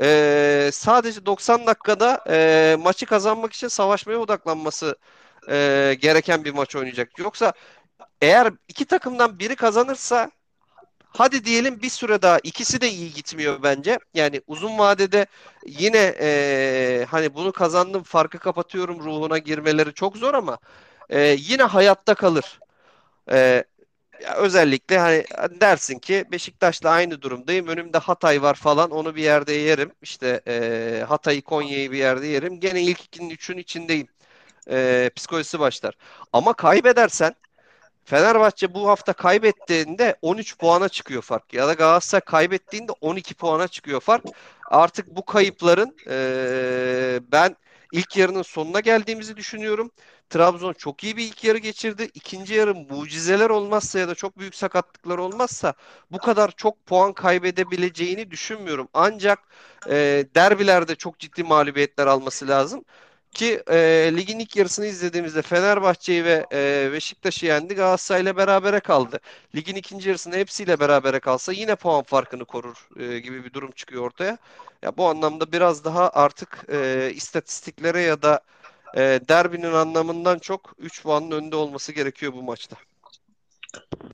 [0.02, 4.98] e, sadece 90 dakikada e, maçı kazanmak için savaşmaya odaklanması
[5.50, 7.20] e, gereken bir maç oynayacak.
[7.20, 7.54] Yoksa
[8.22, 10.32] eğer iki takımdan biri kazanırsa
[11.18, 14.00] hadi diyelim bir süre daha ikisi de iyi gitmiyor bence.
[14.14, 15.26] Yani uzun vadede
[15.66, 20.58] yine e, hani bunu kazandım farkı kapatıyorum ruhuna girmeleri çok zor ama
[21.10, 22.60] e, yine hayatta kalır.
[23.32, 23.64] E,
[24.24, 25.24] ya özellikle hani
[25.62, 27.68] dersin ki Beşiktaş'la aynı durumdayım.
[27.68, 28.92] Önümde Hatay var falan.
[28.92, 29.92] Onu bir yerde yerim.
[30.02, 32.60] İşte e, Hatay'ı Konya'yı bir yerde yerim.
[32.60, 34.08] Gene ilk ikinin üçün içindeyim.
[34.72, 35.96] E, psikolojisi başlar.
[36.34, 37.36] Ama kaybedersen
[38.06, 41.54] Fenerbahçe bu hafta kaybettiğinde 13 puana çıkıyor fark.
[41.54, 44.26] Ya da Galatasaray kaybettiğinde 12 puana çıkıyor fark.
[44.66, 47.56] Artık bu kayıpların e, ben
[47.92, 49.92] ilk yarının sonuna geldiğimizi düşünüyorum.
[50.30, 52.10] Trabzon çok iyi bir ilk yarı geçirdi.
[52.14, 55.74] İkinci yarı mucizeler olmazsa ya da çok büyük sakatlıklar olmazsa
[56.12, 58.88] bu kadar çok puan kaybedebileceğini düşünmüyorum.
[58.94, 59.40] Ancak
[59.90, 62.86] e, derbilerde çok ciddi mağlubiyetler alması lazım.
[63.32, 63.78] Ki e,
[64.18, 67.76] ligin ilk yarısını izlediğimizde Fenerbahçe'yi ve e, Beşiktaş'ı yendi.
[67.76, 69.20] Galatasaray'la berabere kaldı.
[69.56, 74.04] Ligin ikinci yarısında hepsiyle berabere kalsa yine puan farkını korur e, gibi bir durum çıkıyor
[74.04, 74.38] ortaya.
[74.82, 78.42] Ya bu anlamda biraz daha artık e, istatistiklere ya da
[78.98, 82.78] e, derbinin anlamından çok 3 puanın önde olması gerekiyor bu maçta.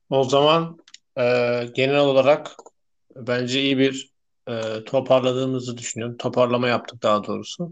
[0.09, 0.77] O zaman
[1.17, 1.23] e,
[1.75, 2.51] genel olarak
[3.15, 4.11] bence iyi bir
[4.47, 6.17] e, toparladığımızı düşünüyorum.
[6.17, 7.71] Toparlama yaptık daha doğrusu.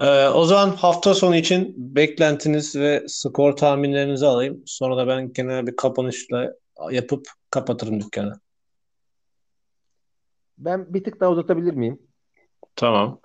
[0.00, 4.62] E, o zaman hafta sonu için beklentiniz ve skor tahminlerinizi alayım.
[4.66, 6.52] Sonra da ben genel bir kapanışla
[6.90, 8.40] yapıp kapatırım dükkanı.
[10.58, 11.98] Ben bir tık daha uzatabilir miyim?
[12.76, 13.20] Tamam.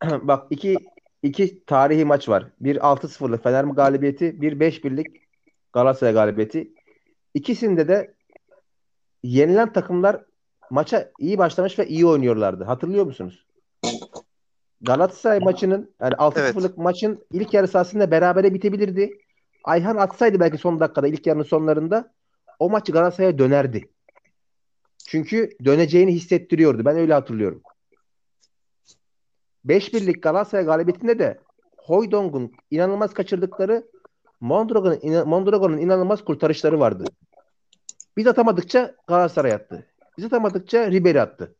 [0.22, 0.76] Bak iki
[1.22, 2.46] iki tarihi maç var.
[2.60, 5.06] Bir 6-0'lık Fener galibiyeti, bir 5-1'lik
[5.72, 6.72] Galatasaray galibiyeti.
[7.34, 8.14] İkisinde de
[9.22, 10.24] yenilen takımlar
[10.70, 12.64] maça iyi başlamış ve iyi oynuyorlardı.
[12.64, 13.46] Hatırlıyor musunuz?
[14.80, 16.78] Galatasaray maçının yani 6-0'lık Evet.
[16.78, 19.18] maçın ilk yarısı aslında berabere bitebilirdi.
[19.64, 22.12] Ayhan atsaydı belki son dakikada ilk yarının sonlarında
[22.58, 23.88] o maç Galatasaray'a dönerdi.
[25.06, 26.84] Çünkü döneceğini hissettiriyordu.
[26.84, 27.62] Ben öyle hatırlıyorum.
[29.66, 31.40] 5-1'lik Galatasaray galibiyetinde de
[31.76, 33.86] Hoydong'un inanılmaz kaçırdıkları
[34.40, 37.04] Mondragon'un ina- Mondragon'un inanılmaz kurtarışları vardı.
[38.16, 39.86] Biz atamadıkça Galatasaray attı.
[40.18, 41.54] Biz atamadıkça Ribery attı.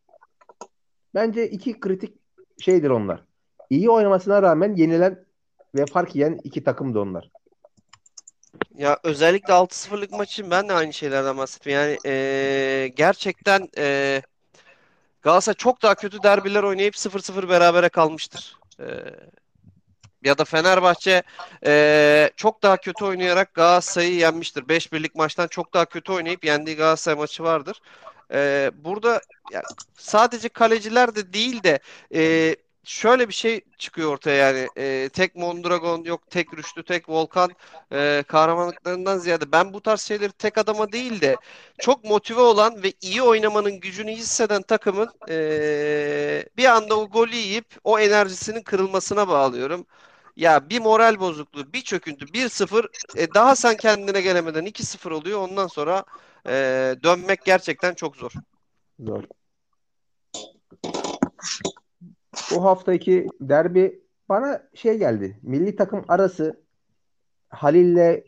[1.15, 2.17] Bence iki kritik
[2.61, 3.25] şeydir onlar.
[3.71, 5.25] İyi oynamasına rağmen yenilen
[5.75, 7.31] ve fark yiyen iki takımdı onlar.
[8.75, 11.73] Ya özellikle 6-0'lık maçın ben de aynı şeylerden bahsettim.
[11.73, 14.23] Yani eee, gerçekten eee
[15.23, 18.57] Galatasaray çok daha kötü derbiler oynayıp 0-0 berabere kalmıştır.
[18.81, 19.15] Eee,
[20.25, 21.23] ya da Fenerbahçe
[21.67, 24.69] eee, çok daha kötü oynayarak Galatasaray'ı yenmiştir.
[24.69, 27.81] 5-1'lik maçtan çok daha kötü oynayıp yendiği Galatasaray maçı vardır.
[28.33, 29.63] Eee, burada ya,
[29.99, 31.79] sadece kaleciler de değil de
[32.11, 37.51] eee, şöyle bir şey çıkıyor ortaya yani Eee, tek Mondragon yok tek Rüştü tek Volkan
[37.93, 41.37] eee, kahramanlıklarından ziyade ben bu tarz şeyleri tek adama değil de
[41.81, 47.67] çok motive olan ve iyi oynamanın gücünü hisseden takımın eee, bir anda o golü yiyip
[47.85, 49.87] o enerjisinin kırılmasına bağlıyorum.
[50.37, 55.41] Ya bir moral bozukluğu, bir çöküntü, 1-0 e, daha sen kendine gelemeden 2-0 oluyor.
[55.41, 56.05] Ondan sonra
[56.49, 58.33] eee, dönmek gerçekten çok zor.
[58.99, 59.25] Zor.
[62.55, 65.39] Bu haftaki derbi bana şey geldi.
[65.43, 66.61] Milli takım arası
[67.49, 68.25] Halil'le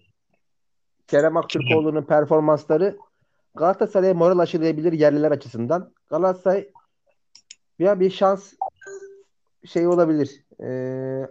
[1.07, 2.96] Kerem Aktürkoğlu'nun performansları
[3.55, 5.92] Galatasaray'a moral aşılayabilir yerliler açısından.
[6.11, 6.70] Galatasaray
[7.78, 8.53] ya bir şans
[9.66, 10.44] şey olabilir.
[10.61, 10.68] E,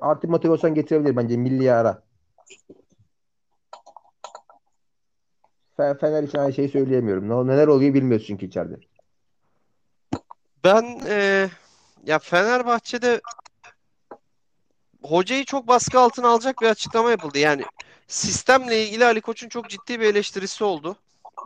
[0.01, 2.03] artı motivasyon getirebilir bence milli ara.
[5.77, 7.29] Fe- Fener için aynı şeyi söyleyemiyorum.
[7.29, 8.75] Ne, neler oluyor bilmiyoruz çünkü içeride.
[10.63, 11.49] Ben eee,
[12.05, 13.21] ya Fenerbahçe'de
[15.03, 17.39] hocayı çok baskı altına alacak bir açıklama yapıldı.
[17.39, 17.63] Yani
[18.07, 20.97] sistemle ilgili Ali Koç'un çok ciddi bir eleştirisi oldu.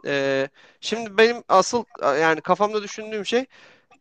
[0.06, 0.50] Eee,
[0.82, 3.46] şimdi benim asıl yani kafamda düşündüğüm şey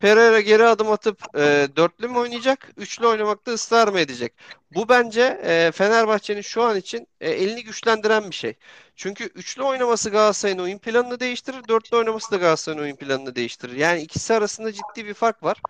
[0.05, 4.33] Pereira geri adım atıp e, dörtlü mü oynayacak, üçlü oynamakta ısrar mı edecek?
[4.75, 8.53] Bu bence e, Fenerbahçe'nin şu an için e, elini güçlendiren bir şey.
[8.95, 13.75] Çünkü üçlü oynaması Galatasaray'ın oyun planını değiştirir, dörtlü oynaması da Galatasaray'ın oyun planını değiştirir.
[13.75, 15.61] Yani ikisi arasında ciddi bir fark var.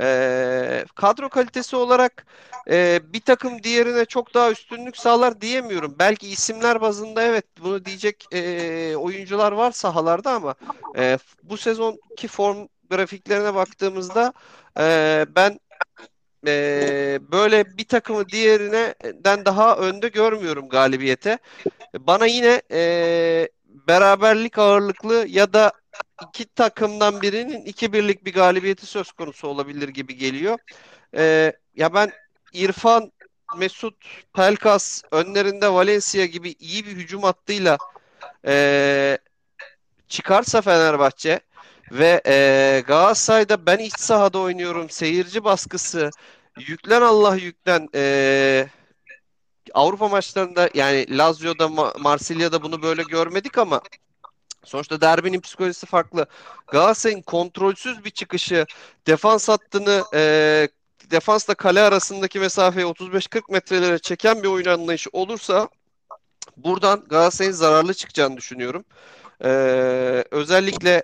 [0.00, 2.26] E, kadro kalitesi olarak
[2.70, 5.96] e, bir takım diğerine çok daha üstünlük sağlar diyemiyorum.
[5.98, 10.54] Belki isimler bazında evet bunu diyecek e, oyuncular var sahalarda ama
[10.96, 14.32] e, bu sezonki form grafiklerine baktığımızda
[14.78, 15.60] e, ben
[16.46, 21.38] e, böyle bir takımı diğerinden daha önde görmüyorum galibiyete.
[21.98, 23.48] Bana yine e,
[23.88, 25.72] beraberlik ağırlıklı ya da
[26.28, 30.58] iki takımdan birinin iki birlik bir galibiyeti söz konusu olabilir gibi geliyor.
[31.16, 32.12] E, ya ben
[32.52, 33.12] İrfan,
[33.56, 33.94] Mesut,
[34.34, 37.78] Pelkas önlerinde Valencia gibi iyi bir hücum hattıyla
[38.46, 39.18] e,
[40.08, 41.40] çıkarsa Fenerbahçe
[41.94, 44.90] ve e, Galatasaray'da ben iç sahada oynuyorum.
[44.90, 46.10] Seyirci baskısı.
[46.58, 47.88] Yüklen Allah yüklen.
[47.94, 48.68] E,
[49.74, 53.80] Avrupa maçlarında yani Lazio'da, Ma- Marsilya'da bunu böyle görmedik ama
[54.64, 56.26] sonuçta derbinin psikolojisi farklı.
[56.66, 58.66] Galatasaray'ın kontrolsüz bir çıkışı,
[59.06, 60.68] defans hattını e,
[61.10, 65.68] defansla kale arasındaki mesafeyi 35-40 metrelere çeken bir oyun anlayışı olursa
[66.56, 68.84] buradan Galatasaray'ın zararlı çıkacağını düşünüyorum.
[69.44, 69.48] E,
[70.30, 71.02] özellikle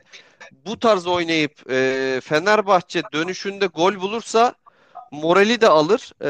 [0.66, 4.54] bu tarz oynayıp e, Fenerbahçe dönüşünde gol bulursa
[5.10, 6.28] morali de alır E,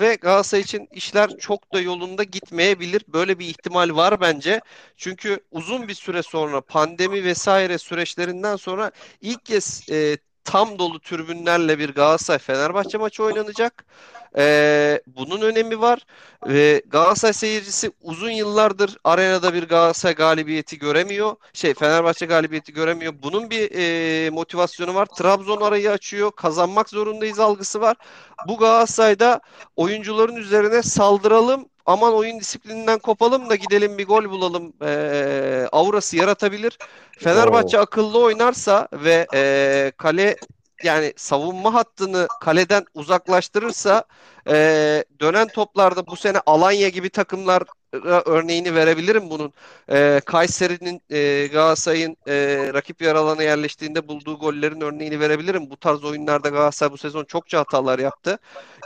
[0.00, 3.02] ve Galatasaray için işler çok da yolunda gitmeyebilir.
[3.08, 4.60] Böyle bir ihtimal var bence.
[4.96, 8.90] Çünkü uzun bir süre sonra pandemi vesaire süreçlerinden sonra
[9.20, 13.84] ilk kez e, tam dolu tribünlerle bir Galatasaray Fenerbahçe maçı oynanacak.
[14.38, 16.06] E, bunun önemi var
[16.46, 21.36] ve Galatasaray seyircisi uzun yıllardır arenada bir Galatasaray galibiyeti göremiyor.
[21.52, 23.14] Şey Fenerbahçe galibiyeti göremiyor.
[23.22, 25.06] Bunun bir e, motivasyonu var.
[25.06, 26.30] Trabzon arayı açıyor.
[26.30, 27.96] Kazanmak zorundayız algısı var.
[28.48, 29.40] Bu Galatasaray'da
[29.76, 31.68] oyuncuların üzerine saldıralım.
[31.86, 36.78] Aman oyun disiplininden kopalım da gidelim bir gol bulalım e, aurası yaratabilir.
[37.18, 40.36] Fenerbahçe akıllı oynarsa ve e, kale
[40.82, 44.04] yani savunma hattını kaleden uzaklaştırırsa
[44.48, 47.62] e, dönen toplarda bu sene Alanya gibi takımlar
[48.04, 49.52] örneğini verebilirim bunun.
[49.90, 52.34] E, Kayseri'nin e, Galatasaray'ın e,
[52.74, 55.70] rakip yer alana yerleştiğinde bulduğu gollerin örneğini verebilirim.
[55.70, 58.38] Bu tarz oyunlarda Galatasaray bu sezon çokça hatalar yaptı.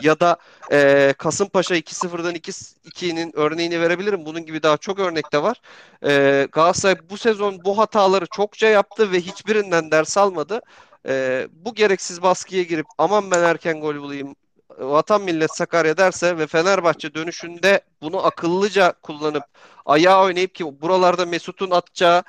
[0.02, 0.36] Ya da
[0.72, 4.24] e, Kasımpaşa 2-0'dan 2-2'nin örneğini verebilirim.
[4.26, 5.60] Bunun gibi daha çok örnek de var.
[6.06, 10.60] E, Galatasaray bu sezon bu hataları çokça yaptı ve hiçbirinden ders almadı.
[11.08, 14.36] E, bu gereksiz baskıya girip aman ben erken gol bulayım,
[14.80, 19.44] Vatan Millet Sakarya derse ve Fenerbahçe dönüşünde bunu akıllıca kullanıp
[19.86, 22.22] ayağa oynayıp ki buralarda Mesut'un atacağı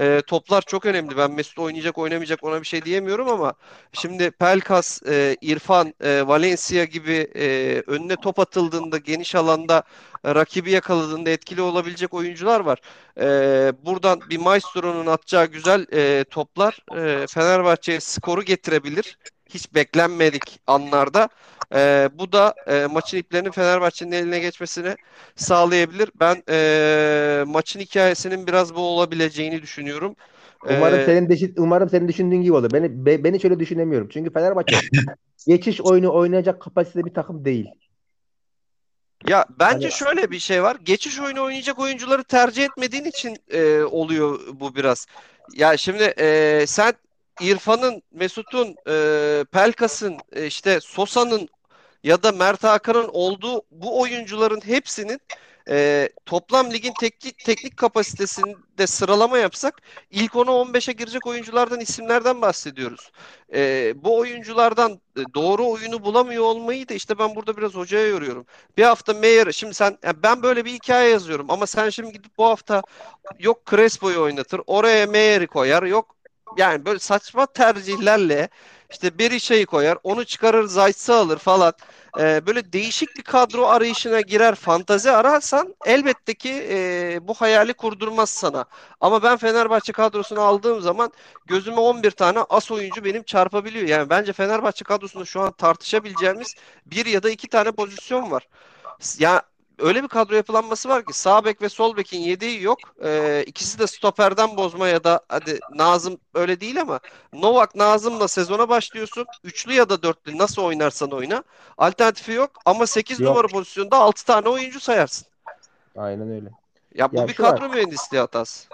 [0.00, 1.16] e, toplar çok önemli.
[1.16, 3.54] Ben Mesut oynayacak oynamayacak ona bir şey diyemiyorum ama
[3.92, 9.82] şimdi Pelkas, e, İrfan, e, Valencia gibi e, önüne top atıldığında geniş alanda
[10.24, 12.78] e, rakibi yakaladığında etkili olabilecek oyuncular var.
[13.20, 13.26] E,
[13.86, 19.18] buradan bir Maestro'nun atacağı güzel e, toplar e, Fenerbahçe'ye skoru getirebilir.
[19.48, 21.28] Hiç beklenmedik anlarda.
[21.74, 24.96] E, bu da e, maçın iplerinin Fenerbahçe'nin eline geçmesini
[25.36, 26.10] sağlayabilir.
[26.20, 30.16] Ben e, maçın hikayesinin biraz bu olabileceğini düşünüyorum.
[30.64, 32.70] Umarım ee, senin düşün, umarım senin düşündüğün gibi olur.
[32.72, 34.08] Beni be, beni şöyle düşünemiyorum.
[34.12, 34.76] Çünkü Fenerbahçe
[35.46, 37.66] geçiş oyunu oynayacak kapasitede bir takım değil.
[39.28, 39.92] Ya bence hani...
[39.92, 40.76] şöyle bir şey var.
[40.84, 45.06] Geçiş oyunu oynayacak oyuncuları tercih etmediğin için e, oluyor bu biraz.
[45.56, 46.92] Ya şimdi e, sen
[47.40, 51.48] İrfan'ın, Mesut'un, e, Pelkas'ın, e, işte Sosa'nın
[52.08, 55.20] ya da Mert Hakan'ın olduğu bu oyuncuların hepsinin
[55.70, 63.10] e, toplam ligin teknik, teknik kapasitesinde sıralama yapsak ilk 10'a 15'e girecek oyunculardan isimlerden bahsediyoruz.
[63.54, 65.00] E, bu oyunculardan
[65.34, 68.46] doğru oyunu bulamıyor olmayı da işte ben burada biraz hocaya yoruyorum.
[68.76, 72.38] Bir hafta Meyer şimdi sen yani ben böyle bir hikaye yazıyorum ama sen şimdi gidip
[72.38, 72.82] bu hafta
[73.38, 76.17] yok Crespo'yu oynatır oraya Meyer'i koyar yok
[76.56, 78.48] yani böyle saçma tercihlerle
[78.90, 81.72] işte Berisha'yı koyar, onu çıkarır, Zayt'sı alır falan.
[82.18, 88.30] Ee, böyle değişik bir kadro arayışına girer, fantazi ararsan elbette ki e, bu hayali kurdurmaz
[88.30, 88.64] sana.
[89.00, 91.12] Ama ben Fenerbahçe kadrosunu aldığım zaman
[91.46, 93.88] gözüme 11 tane as oyuncu benim çarpabiliyor.
[93.88, 96.54] Yani bence Fenerbahçe kadrosunda şu an tartışabileceğimiz
[96.86, 98.48] bir ya da iki tane pozisyon var.
[99.18, 99.42] Ya
[99.78, 102.78] öyle bir kadro yapılanması var ki sağ bek ve sol bekin yedeği yok.
[103.04, 107.00] Ee, ikisi de stoperden bozma ya da hadi Nazım öyle değil ama
[107.32, 109.26] Novak Nazım'la sezona başlıyorsun.
[109.44, 111.44] Üçlü ya da dörtlü nasıl oynarsan oyna.
[111.78, 113.30] Alternatifi yok ama 8 yok.
[113.30, 115.26] numara pozisyonda 6 tane oyuncu sayarsın.
[115.96, 116.50] Aynen öyle.
[116.94, 117.70] Ya bu ya bir kadro var.
[117.70, 118.68] mühendisliği hatası.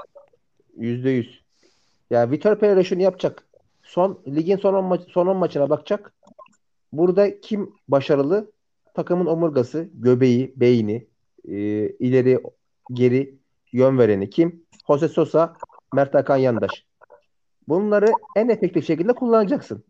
[0.77, 1.41] Yüzde yüz.
[2.11, 3.45] Ya Vitor Pereira şunu yapacak.
[3.83, 6.13] Son ligin son 10 maç, son 10 maçına bakacak.
[6.93, 8.51] Burada kim başarılı?
[8.95, 11.07] Takımın omurgası, göbeği, beyni,
[11.49, 11.55] e,
[11.89, 12.41] ileri,
[12.93, 13.39] geri
[13.73, 14.65] yön vereni kim?
[14.87, 15.57] Jose Sosa,
[15.95, 16.87] Mert Hakan Yandaş.
[17.69, 19.85] Bunları en efektif şekilde kullanacaksın.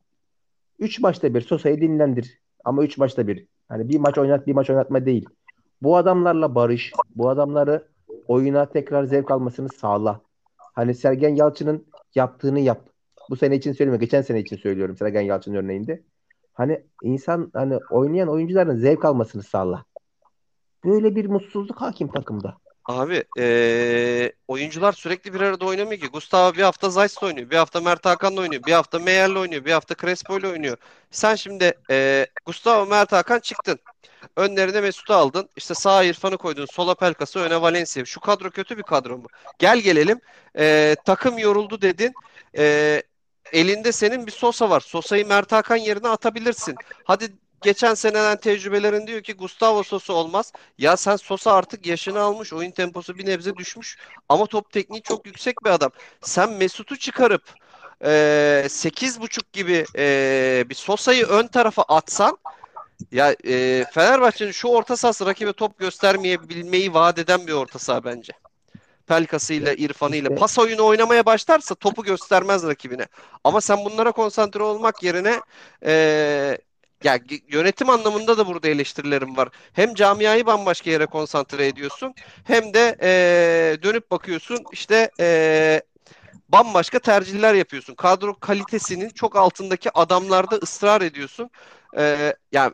[0.79, 2.41] 3 maçta bir Sosa'yı dinlendir.
[2.65, 3.47] Ama 3 maçta bir.
[3.69, 5.29] Hani bir maç oynat, bir maç oynatma değil.
[5.83, 7.89] Bu adamlarla barış, bu adamları
[8.27, 10.21] oyuna tekrar zevk almasını sağla.
[10.57, 12.81] Hani Sergen Yalçın'ın yaptığını yap.
[13.31, 14.01] Bu sene için söylemiyorum.
[14.01, 16.03] Geçen sene için söylüyorum Sergen Yalçın örneğinde.
[16.55, 19.85] Hani insan hani oynayan oyuncuların zevk almasını sağla.
[20.85, 22.57] Böyle bir mutsuzluk hakim takımda.
[22.85, 26.09] Abi ee, oyuncular sürekli bir arada oynamıyor ki.
[26.09, 27.51] Gustavo bir hafta Zayt'la oynuyor.
[27.51, 28.63] Bir hafta Mert Hakan'la oynuyor.
[28.67, 29.65] Bir hafta Meyer'le oynuyor.
[29.65, 30.77] Bir hafta Crespo'yla oynuyor.
[31.11, 33.79] Sen şimdi ee, Gustavo Mert Hakan çıktın.
[34.37, 35.49] Önlerine Mesut'u aldın.
[35.57, 36.67] İşte sağ İrfan'ı koydun.
[36.67, 38.05] Sola Pelkas'ı öne Valencia.
[38.05, 39.27] Şu kadro kötü bir kadro mu?
[39.59, 40.21] Gel gelelim.
[40.59, 42.13] E, takım yoruldu dedin.
[42.59, 43.03] E,
[43.55, 44.81] elinde senin bir Sosa var.
[44.81, 46.75] Sosa'yı Mert Hakan yerine atabilirsin.
[47.05, 47.33] Hadi
[47.63, 50.53] geçen seneden tecrübelerin diyor ki Gustavo Sosa olmaz.
[50.79, 52.53] Ya sen Sosa artık yaşını almış.
[52.53, 53.99] Oyun temposu bir nebze düşmüş.
[54.29, 55.91] Ama top tekniği çok yüksek bir adam.
[56.23, 57.43] Sen Mesut'u çıkarıp
[58.05, 58.09] e,
[58.69, 62.39] 8.5 gibi e, bir Sosa'yı ön tarafa atsan
[63.13, 68.33] ya e, Fenerbahçe'nin şu orta sahası rakibe top göstermeyebilmeyi vaat eden bir orta saha bence.
[69.07, 70.41] Pelkasıyla, İrfan'ıyla işte.
[70.41, 73.07] pas oyunu oynamaya başlarsa topu göstermez rakibine.
[73.45, 75.41] Ama sen bunlara konsantre olmak yerine
[75.87, 75.93] e,
[77.05, 79.49] ya yönetim anlamında da burada eleştirilerim var.
[79.73, 85.83] Hem camiayı bambaşka yere konsantre ediyorsun hem de e, dönüp bakıyorsun işte e,
[86.49, 87.95] bambaşka tercihler yapıyorsun.
[87.95, 91.51] Kadro kalitesinin çok altındaki adamlarda ısrar ediyorsun.
[91.99, 92.73] E, yani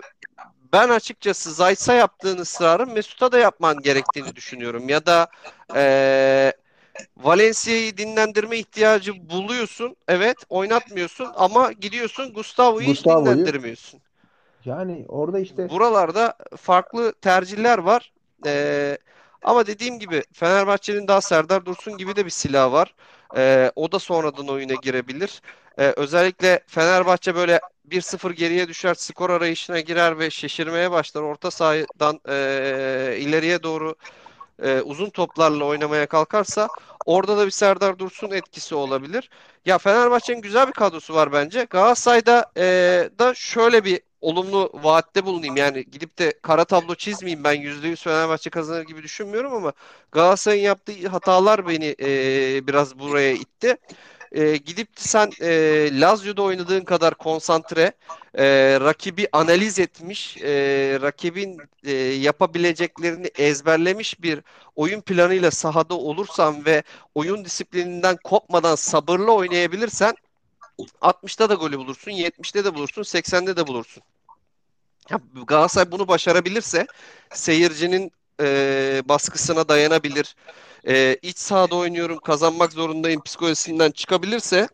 [0.73, 4.89] ben açıkçası Zayt'a yaptığın ısrarı Mesut'a da yapman gerektiğini düşünüyorum.
[4.89, 5.29] Ya da
[5.77, 6.53] e,
[7.17, 9.97] Valencia'yı dinlendirme ihtiyacı buluyorsun.
[10.09, 14.01] Evet oynatmıyorsun ama gidiyorsun Gustavo'yu hiç dinlendirmiyorsun.
[14.65, 18.13] Yani orada işte buralarda farklı tercihler var.
[18.47, 18.99] Ee,
[19.43, 22.95] ama dediğim gibi Fenerbahçe'nin daha Serdar Dursun gibi de bir silah var.
[23.37, 25.43] Ee, o da sonradan oyuna girebilir.
[25.79, 27.61] Ee, özellikle Fenerbahçe böyle
[27.91, 31.23] 1-0 geriye düşer, skor arayışına girer ve şişirmeye başlar.
[31.23, 33.95] Orta sahadan e, ileriye doğru
[34.63, 36.69] e, uzun toplarla oynamaya kalkarsa
[37.07, 39.31] orada da bir Serdar Dursun etkisi olabilir.
[39.67, 41.67] Ya Fenerbahçe'nin güzel bir kadrosu var bence.
[41.71, 42.65] Galatasaray'da e,
[43.19, 45.57] da şöyle bir olumlu vaatte bulunayım.
[45.57, 49.73] Yani gidip de kara tablo çizmeyeyim ben %100 Fenerbahçe kazanır gibi düşünmüyorum ama
[50.13, 53.77] Galatasaray'ın yaptığı hatalar beni e, biraz buraya itti.
[54.33, 55.51] E, gidip sen e,
[56.01, 57.93] Lazio'da oynadığın kadar konsantre,
[58.35, 58.45] e,
[58.81, 60.51] rakibi analiz etmiş, e,
[61.03, 64.41] rakibin e, yapabileceklerini ezberlemiş bir
[64.77, 66.83] oyun planıyla sahada olursan ve
[67.15, 70.15] oyun disiplininden kopmadan sabırlı oynayabilirsen
[71.03, 74.03] 60'ta da golü bulursun, 70'te de bulursun, 80'de de bulursun.
[75.11, 76.87] Ya Galatasaray bunu başarabilirse
[77.35, 80.37] seyircinin e, baskısına dayanabilir.
[80.89, 84.69] E, iç sahada oynuyorum, kazanmak zorundayım psikolojisinden çıkabilirse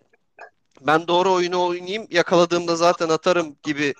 [0.81, 3.95] ben doğru oyunu oynayayım, yakaladığımda zaten atarım gibi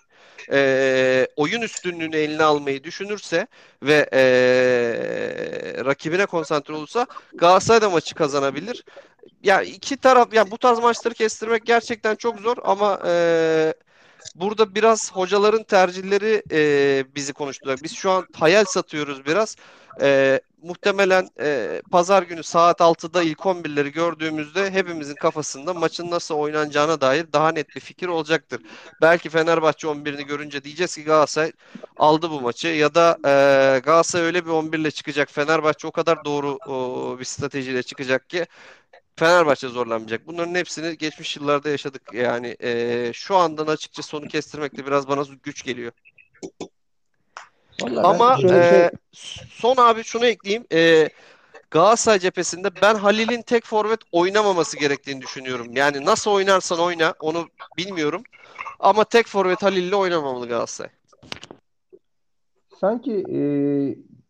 [0.53, 3.47] e, oyun üstünlüğünü eline almayı düşünürse
[3.83, 4.21] ve e,
[5.85, 8.85] rakibine konsantre olursa Galatasaray da maçı kazanabilir.
[9.43, 13.75] Ya iki taraf ya bu tarz maçları kestirmek gerçekten çok zor ama e,
[14.35, 17.79] burada biraz hocaların tercihleri e, bizi konuştular.
[17.83, 19.57] Biz şu an hayal satıyoruz biraz.
[20.01, 27.01] E, muhtemelen e, pazar günü saat 6'da ilk 11'leri gördüğümüzde hepimizin kafasında maçın nasıl oynanacağına
[27.01, 28.61] dair daha net bir fikir olacaktır.
[29.03, 31.53] Belki Fenerbahçe 11'ini görünce diyeceğiz ki Galatasaray
[31.97, 33.31] aldı bu maçı ya da e,
[33.79, 35.31] Galatasaray öyle bir 11 ile çıkacak.
[35.31, 38.47] Fenerbahçe o kadar doğru o, bir stratejiyle çıkacak ki
[39.19, 40.27] Fenerbahçe zorlanmayacak.
[40.27, 42.03] Bunların hepsini geçmiş yıllarda yaşadık.
[42.13, 45.93] Yani e, şu andan açıkça sonu kestirmek de biraz bana güç geliyor.
[47.83, 50.65] Vallahi Ama e, şey son abi şunu ekleyeyim.
[50.73, 51.09] E,
[51.71, 55.67] Galatasaray cephesinde ben Halil'in tek forvet oynamaması gerektiğini düşünüyorum.
[55.77, 58.23] Yani nasıl oynarsan oyna onu bilmiyorum.
[58.81, 60.91] Ama tek forvet Halil'le oynamamalı Galatasaray.
[62.81, 63.41] sanki e,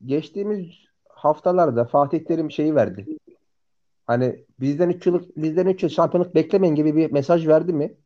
[0.04, 0.66] geçtiğimiz
[1.08, 3.06] haftalarda Fatih Terim şeyi verdi.
[4.06, 7.96] Hani bizden 3 yıllık bizden 3 yıl şampiyonluk beklemeyin gibi bir mesaj verdi mi?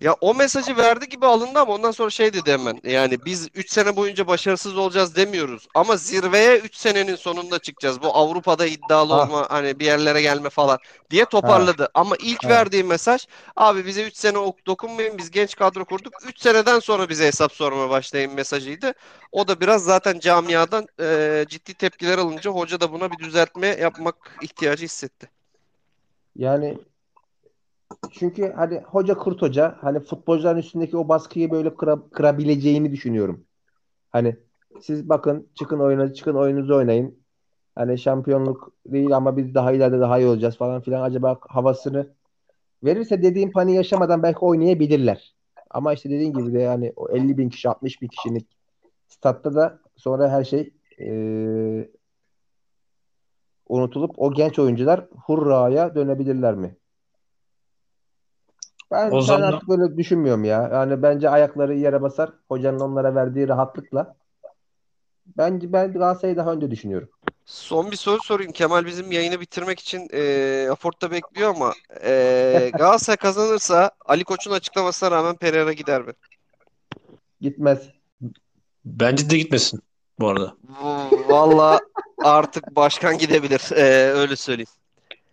[0.00, 2.80] Ya o mesajı verdi gibi alındı ama ondan sonra şey dedi hemen.
[2.84, 5.68] Yani biz 3 sene boyunca başarısız olacağız demiyoruz.
[5.74, 8.02] Ama zirveye 3 senenin sonunda çıkacağız.
[8.02, 9.22] Bu Avrupa'da iddialı Ha.
[9.22, 10.78] olma hani bir yerlere gelme falan
[11.10, 11.88] diye toparladı.
[11.94, 12.48] Ama ilk Ha.
[12.48, 13.26] verdiği mesaj
[13.56, 16.12] abi bize 3 sene ok- dokunmayın biz genç kadro kurduk.
[16.28, 18.92] 3 seneden sonra bize hesap sormaya başlayın mesajıydı.
[19.32, 24.38] O da biraz zaten camiadan e, ciddi tepkiler alınca hoca da buna bir düzeltme yapmak
[24.42, 25.30] ihtiyacı hissetti.
[26.36, 26.78] Yani
[28.12, 33.44] çünkü hani hoca kurt hoca hani futbolcuların üstündeki o baskıyı böyle kıra- kırabileceğini düşünüyorum.
[34.10, 34.36] Hani
[34.82, 37.18] siz bakın çıkın oyuna çıkın oyununuzu oynayın.
[37.74, 41.02] Hani şampiyonluk değil ama biz daha ileride daha iyi olacağız falan filan.
[41.02, 42.14] Acaba havasını
[42.84, 45.34] verirse dediğim paniği yaşamadan belki oynayabilirler.
[45.70, 48.48] Ama işte dediğin gibi de yani o 50 bin kişi 60 bin kişilik
[49.08, 51.90] statta da sonra her şey eee,
[53.68, 56.76] unutulup o genç oyuncular hurraya dönebilirler mi?
[58.90, 60.70] Ben, O ben zaman- artık böyle düşünmüyorum ya.
[60.72, 62.30] Yani bence ayakları yere basar.
[62.48, 64.16] Hocanın onlara verdiği rahatlıkla.
[65.36, 67.08] Bence ben Galatasaray'ı daha önce düşünüyorum.
[67.46, 68.52] Son bir soru sorayım.
[68.52, 71.72] Kemal bizim yayını bitirmek için e, Aport'ta bekliyor ama
[72.04, 76.12] e, Galatasaray kazanırsa Ali Koç'un açıklamasına rağmen Pereira gider mi?
[77.40, 77.88] Gitmez.
[78.84, 79.80] Bence de gitmesin
[80.20, 80.54] bu arada.
[81.28, 81.80] Valla
[82.24, 83.72] artık başkan gidebilir.
[83.76, 83.82] E,
[84.12, 84.68] öyle söyleyeyim.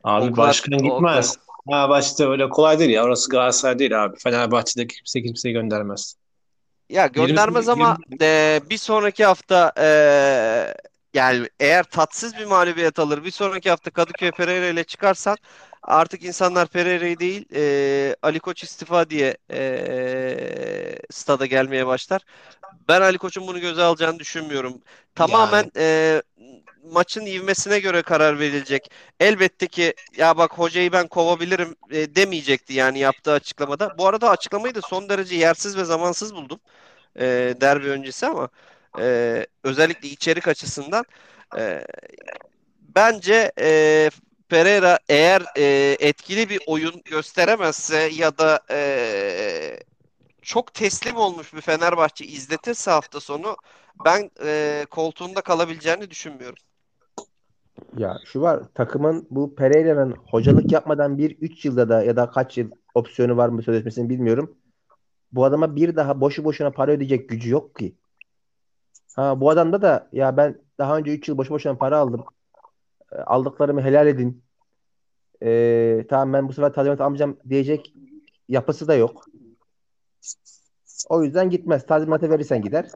[0.03, 1.37] Abi O kadar- başkan o gitmez.
[1.37, 3.03] Ha başta öyle kolay değil ya.
[3.03, 4.17] Orası Galatasaray değil abi.
[4.19, 6.15] Fenerbahçe'de kimse kimseyi göndermez.
[6.89, 9.87] Ya göndermez Yirmi- ama e, bir sonraki hafta e,
[11.13, 15.37] yani eğer tatsız bir mağlubiyet alır bir sonraki hafta Kadıköy Pereira ile çıkarsan
[15.83, 22.21] artık insanlar Pereira'yı değil e, Ali Koç istifa diye e, stada gelmeye başlar.
[22.87, 24.81] Ben Ali Koç'un bunu göze alacağını düşünmüyorum.
[25.15, 26.21] Tamamen e,
[26.91, 28.91] maçın ivmesine göre karar verilecek.
[29.19, 33.97] Elbette ki ya bak hocayı ben kovabilirim e, demeyecekti yani yaptığı açıklamada.
[33.97, 36.59] Bu arada açıklamayı da son derece yersiz ve zamansız buldum.
[37.19, 38.49] E, derbi öncesi ama
[38.99, 41.05] e, özellikle içerik açısından
[41.57, 41.87] e,
[42.95, 44.09] bence e,
[44.49, 49.79] Pereira eğer e, etkili bir oyun gösteremezse ya da e,
[50.47, 53.55] çok teslim olmuş bir Fenerbahçe izletirse hafta sonu
[54.05, 56.57] ben e, koltuğunda kalabileceğini düşünmüyorum.
[57.97, 62.57] Ya şu var takımın bu Pereira'nın hocalık yapmadan bir 3 yılda da ya da kaç
[62.57, 64.57] yıl opsiyonu var mı sözleşmesini bilmiyorum.
[65.31, 67.95] Bu adama bir daha boşu boşuna para ödeyecek gücü yok ki.
[69.15, 72.25] Ha bu adamda da ya ben daha önce 3 yıl boşu boşuna para aldım.
[73.11, 74.43] E, aldıklarımı helal edin.
[75.43, 77.93] E, tamam ben bu sefer tazminat almayacağım diyecek
[78.49, 79.25] yapısı da yok.
[81.09, 81.85] O yüzden gitmez.
[81.85, 82.89] Tazminatı verirsen gider.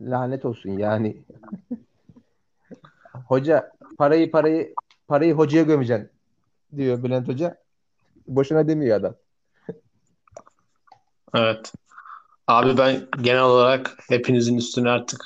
[0.00, 1.24] Lanet olsun yani.
[3.28, 4.74] hoca parayı parayı
[5.08, 6.10] parayı hocaya gömeceksin
[6.76, 7.56] diyor Bülent Hoca.
[8.26, 9.14] Boşuna demiyor adam.
[11.34, 11.72] Evet.
[12.46, 15.20] Abi ben genel olarak hepinizin üstüne artık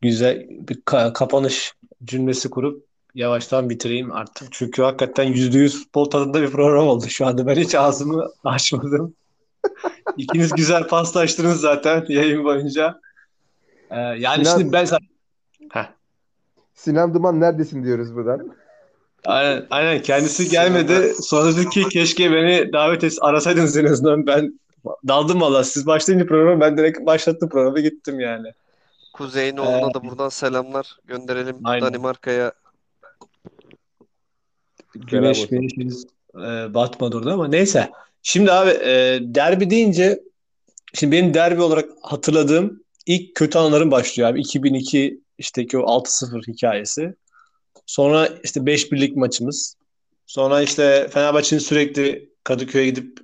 [0.00, 1.74] güzel bir ka- kapanış
[2.04, 2.84] cümlesi kurup
[3.14, 4.48] yavaştan bitireyim artık.
[4.50, 7.46] Çünkü hakikaten %100 futbol tadında bir program oldu şu anda.
[7.46, 9.14] Ben hiç ağzımı açmadım.
[10.16, 13.00] İkiniz güzel paslaştınız zaten yayın boyunca.
[13.90, 14.86] Ee, yani Sinan- şimdi ben.
[15.70, 15.86] Heh.
[16.74, 18.54] Sinan Duman neredesin diyoruz buradan.
[19.24, 21.14] Aynen, aynen kendisi gelmedi.
[21.22, 24.26] Sonra dedi ki keşke beni davet et arasaydınız en azından.
[24.26, 24.60] Ben
[25.08, 25.64] daldım valla.
[25.64, 28.52] Siz başlayınca programı ben direkt başlattım programı gittim yani.
[29.12, 31.86] Kuzey'in oğluna da buradan selamlar gönderelim Aynen.
[31.86, 32.52] Danimarka'ya.
[34.94, 37.90] Güneş güneşiniz e, batmadı orada ama neyse.
[38.22, 40.20] Şimdi abi e, derbi deyince
[40.94, 44.40] şimdi benim derbi olarak hatırladığım ilk kötü anlarım başlıyor abi.
[44.40, 47.14] 2002 işteki o 6-0 hikayesi.
[47.86, 49.76] Sonra işte 5 birlik maçımız.
[50.26, 53.18] Sonra işte Fenerbahçe'nin sürekli Kadıköy'e gidip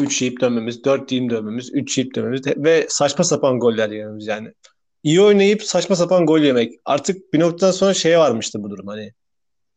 [0.00, 4.52] 3 yiyip dönmemiz, 4 yiyip dönmemiz, 3 yiyip dönmemiz ve saçma sapan goller yememiz yani.
[5.02, 6.74] İyi oynayıp saçma sapan gol yemek.
[6.84, 9.12] Artık bir noktadan sonra şeye varmıştı bu durum hani.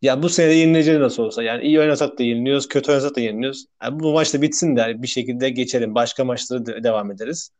[0.01, 1.43] Ya bu sene de yenileceğiz nasıl olsa.
[1.43, 3.65] Yani iyi oynasak da yeniliyoruz, kötü oynasak da yeniliyoruz.
[3.83, 5.95] Yani bu maç da bitsin de bir şekilde geçelim.
[5.95, 7.51] Başka maçlara de- devam ederiz.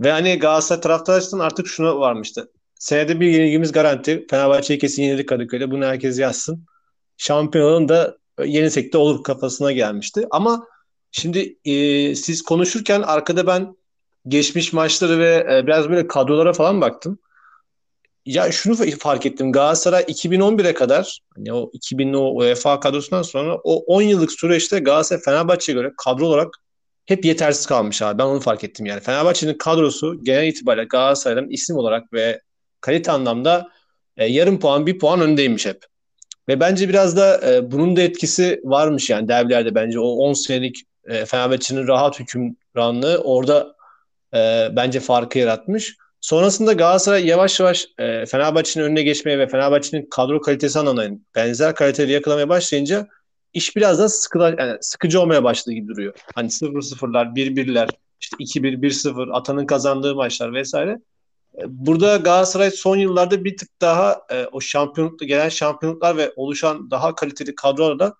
[0.00, 2.50] Ve hani Galatasaray taraftarının artık şuna varmıştı.
[2.74, 4.26] Senede bir yenilgimiz garanti.
[4.30, 5.70] Fenerbahçe'yi kesin yenildik Kadıköy'de.
[5.70, 6.64] Bunu herkes yazsın.
[7.16, 10.26] Şampiyonluğun da yenisek de olur kafasına gelmişti.
[10.30, 10.66] Ama
[11.12, 13.76] şimdi e, siz konuşurken arkada ben
[14.28, 17.18] geçmiş maçları ve e, biraz böyle kadrolara falan baktım.
[18.26, 19.52] Ya şunu fark ettim.
[19.52, 25.22] Galatasaray 2011'e kadar hani o 2000'li o UEFA kadrosundan sonra o 10 yıllık süreçte Galatasaray
[25.22, 26.54] Fenerbahçe'ye göre kadro olarak
[27.06, 28.18] hep yetersiz kalmış abi.
[28.18, 29.00] Ben onu fark ettim yani.
[29.00, 32.40] Fenerbahçe'nin kadrosu genel itibariyle Galatasaray'dan isim olarak ve
[32.80, 33.68] kalite anlamda
[34.16, 35.84] e, yarım puan, bir puan öndeymiş hep.
[36.48, 40.82] Ve bence biraz da e, bunun da etkisi varmış yani derbilerde bence o 10 senelik
[41.04, 43.74] e, Fenerbahçe'nin rahat hükümranlığı orada
[44.34, 45.96] e, bence farkı yaratmış.
[46.22, 52.12] Sonrasında Galatasaray yavaş yavaş e, Fenerbahçe'nin önüne geçmeye ve Fenerbahçe'nin kadro kalitesi anlamında benzer kaliteleri
[52.12, 53.08] yakalamaya başlayınca
[53.52, 56.14] iş biraz da sıkıla, yani sıkıcı olmaya başladı gibi duruyor.
[56.34, 57.88] Hani 0-0'lar, 1-1'ler,
[58.20, 61.00] işte 2-1, 1-0, Atan'ın kazandığı maçlar vesaire.
[61.66, 67.14] Burada Galatasaray son yıllarda bir tık daha e, o şampiyonlukta gelen şampiyonluklar ve oluşan daha
[67.14, 68.14] kaliteli kadrolarla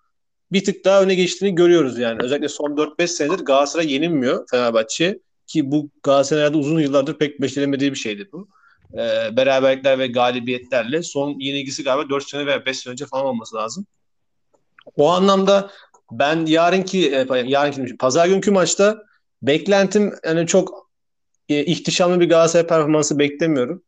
[0.51, 2.19] bir tık daha öne geçtiğini görüyoruz yani.
[2.23, 7.97] Özellikle son 4-5 senedir Galatasaray yenilmiyor Fenerbahçe ki bu Galatasaray'da uzun yıllardır pek beceremediği bir
[7.97, 8.47] şeydi bu.
[8.93, 13.55] E, beraberlikler ve galibiyetlerle son yenilgisi galiba 4 sene veya 5 sene önce falan olması
[13.55, 13.85] lazım.
[14.95, 15.71] O anlamda
[16.11, 19.03] ben yarınki e, yarınki pazar günkü maçta
[19.41, 20.89] beklentim yani çok
[21.49, 23.83] e, ihtişamlı bir Galatasaray performansı beklemiyorum.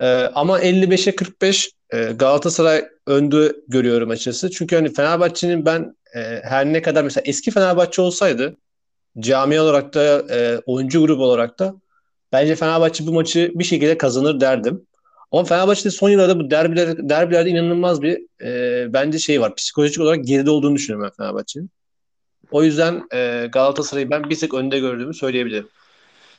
[0.00, 4.50] E, ama 55'e 45 e, Galatasaray öndü görüyorum açıkçası.
[4.50, 8.56] Çünkü hani Fenerbahçe'nin ben e, her ne kadar mesela eski Fenerbahçe olsaydı
[9.18, 11.74] cami olarak da e, oyuncu grubu olarak da
[12.32, 14.86] bence Fenerbahçe bu maçı bir şekilde kazanır derdim.
[15.32, 19.54] Ama Fenerbahçe'de son yıllarda bu derbiler, derbilerde inanılmaz bir e, bence şey var.
[19.54, 21.70] Psikolojik olarak geride olduğunu düşünüyorum ben Fenerbahçe'nin.
[22.50, 25.68] O yüzden e, Galatasaray'ı ben bir tık önde gördüğümü söyleyebilirim.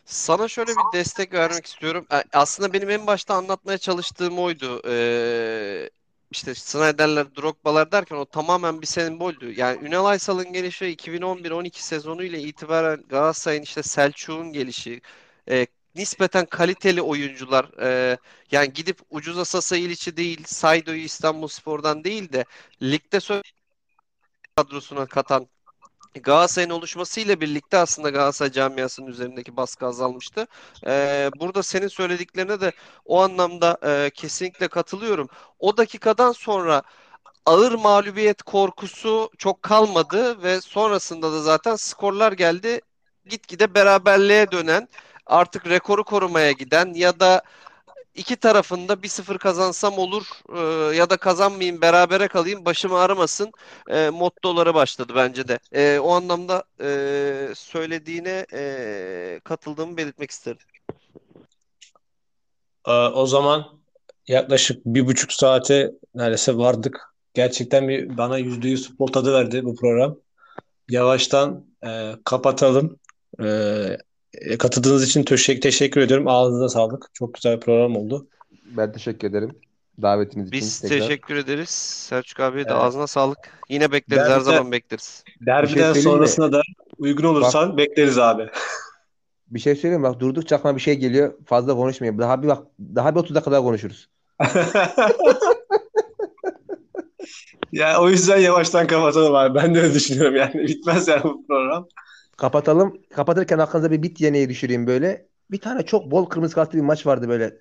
[0.05, 2.05] Sana şöyle bir destek vermek istiyorum.
[2.09, 4.81] A- Aslında benim en başta anlatmaya çalıştığım oydu.
[4.87, 5.89] Ee,
[6.31, 9.53] işte Snyder'ler, Drogba'lar derken o tamamen bir semboldü.
[9.59, 15.01] Yani Ünal Aysal'ın gelişi 2011-12 sezonu ile itibaren Galatasaray'ın işte Selçuk'un gelişi,
[15.49, 18.17] e, nispeten kaliteli oyuncular, e,
[18.51, 22.45] yani gidip ucuza Sasa İliç'i değil, Saido'yu İstanbulspor'dan değil de
[22.81, 23.19] ligde
[24.55, 25.47] kadrosuna katan
[26.19, 30.47] Galatasaray'ın oluşmasıyla birlikte aslında Galatasaray camiasının üzerindeki baskı azalmıştı.
[30.87, 32.71] Ee, burada senin söylediklerine de
[33.05, 35.27] o anlamda e, kesinlikle katılıyorum.
[35.59, 36.81] O dakikadan sonra
[37.45, 42.81] ağır mağlubiyet korkusu çok kalmadı ve sonrasında da zaten skorlar geldi.
[43.25, 44.87] Gitgide beraberliğe dönen,
[45.25, 47.41] artık rekoru korumaya giden ya da
[48.15, 53.51] iki tarafında 1-0 kazansam olur e, ya da kazanmayayım berabere kalayım başım ağrımasın
[53.89, 55.59] e, mottoları başladı bence de.
[55.71, 56.87] E, o anlamda e,
[57.55, 60.59] söylediğine e, katıldığımı belirtmek isterim.
[62.87, 63.65] Ee, o zaman
[64.27, 67.13] yaklaşık bir buçuk saate neredeyse vardık.
[67.33, 70.17] Gerçekten bir bana yüzde yüz futbol tadı verdi bu program.
[70.89, 72.99] Yavaştan e, kapatalım.
[73.43, 73.47] E,
[74.59, 76.27] katıldığınız için teşekkür, teşekkür ediyorum.
[76.27, 77.09] Ağzınıza sağlık.
[77.13, 78.27] Çok güzel bir program oldu.
[78.65, 79.55] Ben teşekkür ederim
[80.01, 80.61] davetiniz için.
[80.61, 80.99] Biz tekrar.
[80.99, 81.69] teşekkür ederiz.
[82.09, 82.81] Selçuk abiye de Evet.
[82.81, 83.37] ağzına sağlık.
[83.69, 85.23] Yine bekleriz her Ben de- zaman bekleriz.
[85.45, 86.01] Derbiden mi?
[86.01, 86.61] sonrasına da
[86.97, 88.49] uygun olursan bekleriz abi.
[89.47, 90.07] Bir şey söyleyeyim mi?
[90.09, 91.33] bak durdukça aklıma bir şey geliyor.
[91.45, 92.19] Fazla konuşmayayım.
[92.19, 94.07] Daha bir bak daha bir 30 dakika daha konuşuruz.
[97.71, 99.55] Ya o yüzden yavaştan kapatalım abi.
[99.55, 100.53] Ben de öyle düşünüyorum yani.
[100.53, 101.87] Bitmez yani bu program.
[102.41, 103.01] Kapatalım.
[103.13, 105.27] Kapatırken aklınıza bir bit yeneği düşüreyim böyle.
[105.51, 107.57] Bir tane çok bol kırmızı kartlı bir maç vardı böyle.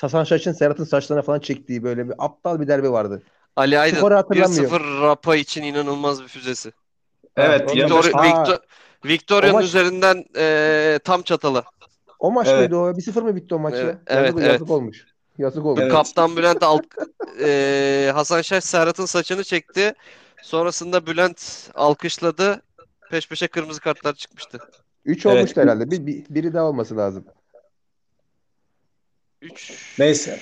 [0.00, 3.22] Hasan Şaş'ın Serhat'ın saçlarına falan çektiği böyle bir aptal bir derbi vardı.
[3.56, 4.76] Ali Aydın Skoru hatırlamıyorum.
[4.76, 6.72] 1-0 Rapa için inanılmaz bir füzesi.
[7.36, 7.76] Evet.
[7.76, 8.04] Victor.
[8.04, 8.58] Victor,
[9.04, 11.64] Victoria'nın maç- üzerinden e, tam çatalı.
[12.18, 12.58] O maç Evet.
[12.58, 12.96] mıydı o?
[12.96, 14.52] 1-0 mı bitti o maç Evet, evet, yazık, evet.
[14.52, 15.06] yazık olmuş.
[15.38, 15.80] Yazık olmuş.
[15.82, 15.92] Evet.
[15.92, 16.84] Kaptan Bülent alt,
[17.40, 19.94] e, Hasan Şaş Serhat'ın saçını çekti.
[20.42, 22.62] Sonrasında Bülent alkışladı.
[23.10, 24.58] Peş peşe kırmızı kartlar çıkmıştı.
[25.04, 25.36] 3 Evet.
[25.36, 25.90] olmuştu herhalde.
[25.90, 27.24] Bir, bir- biri daha olması lazım.
[29.42, 30.40] 3 Neyse.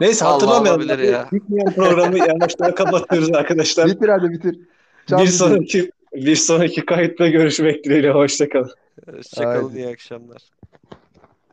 [0.00, 0.80] Neyse Allah hatırlamayalım.
[0.80, 1.28] olabilir ya.
[1.32, 3.86] Bitmeyen programı yavaştan kapatıyoruz arkadaşlar.
[3.86, 4.58] Bitir hadi bitir.
[5.06, 8.10] Çal bir sonraki bir sonraki kayıtta görüşmek dileğiyle.
[8.10, 8.70] Hoşçakalın.
[9.14, 9.78] Hoşçakalın Haydi.
[9.78, 10.42] iyi akşamlar.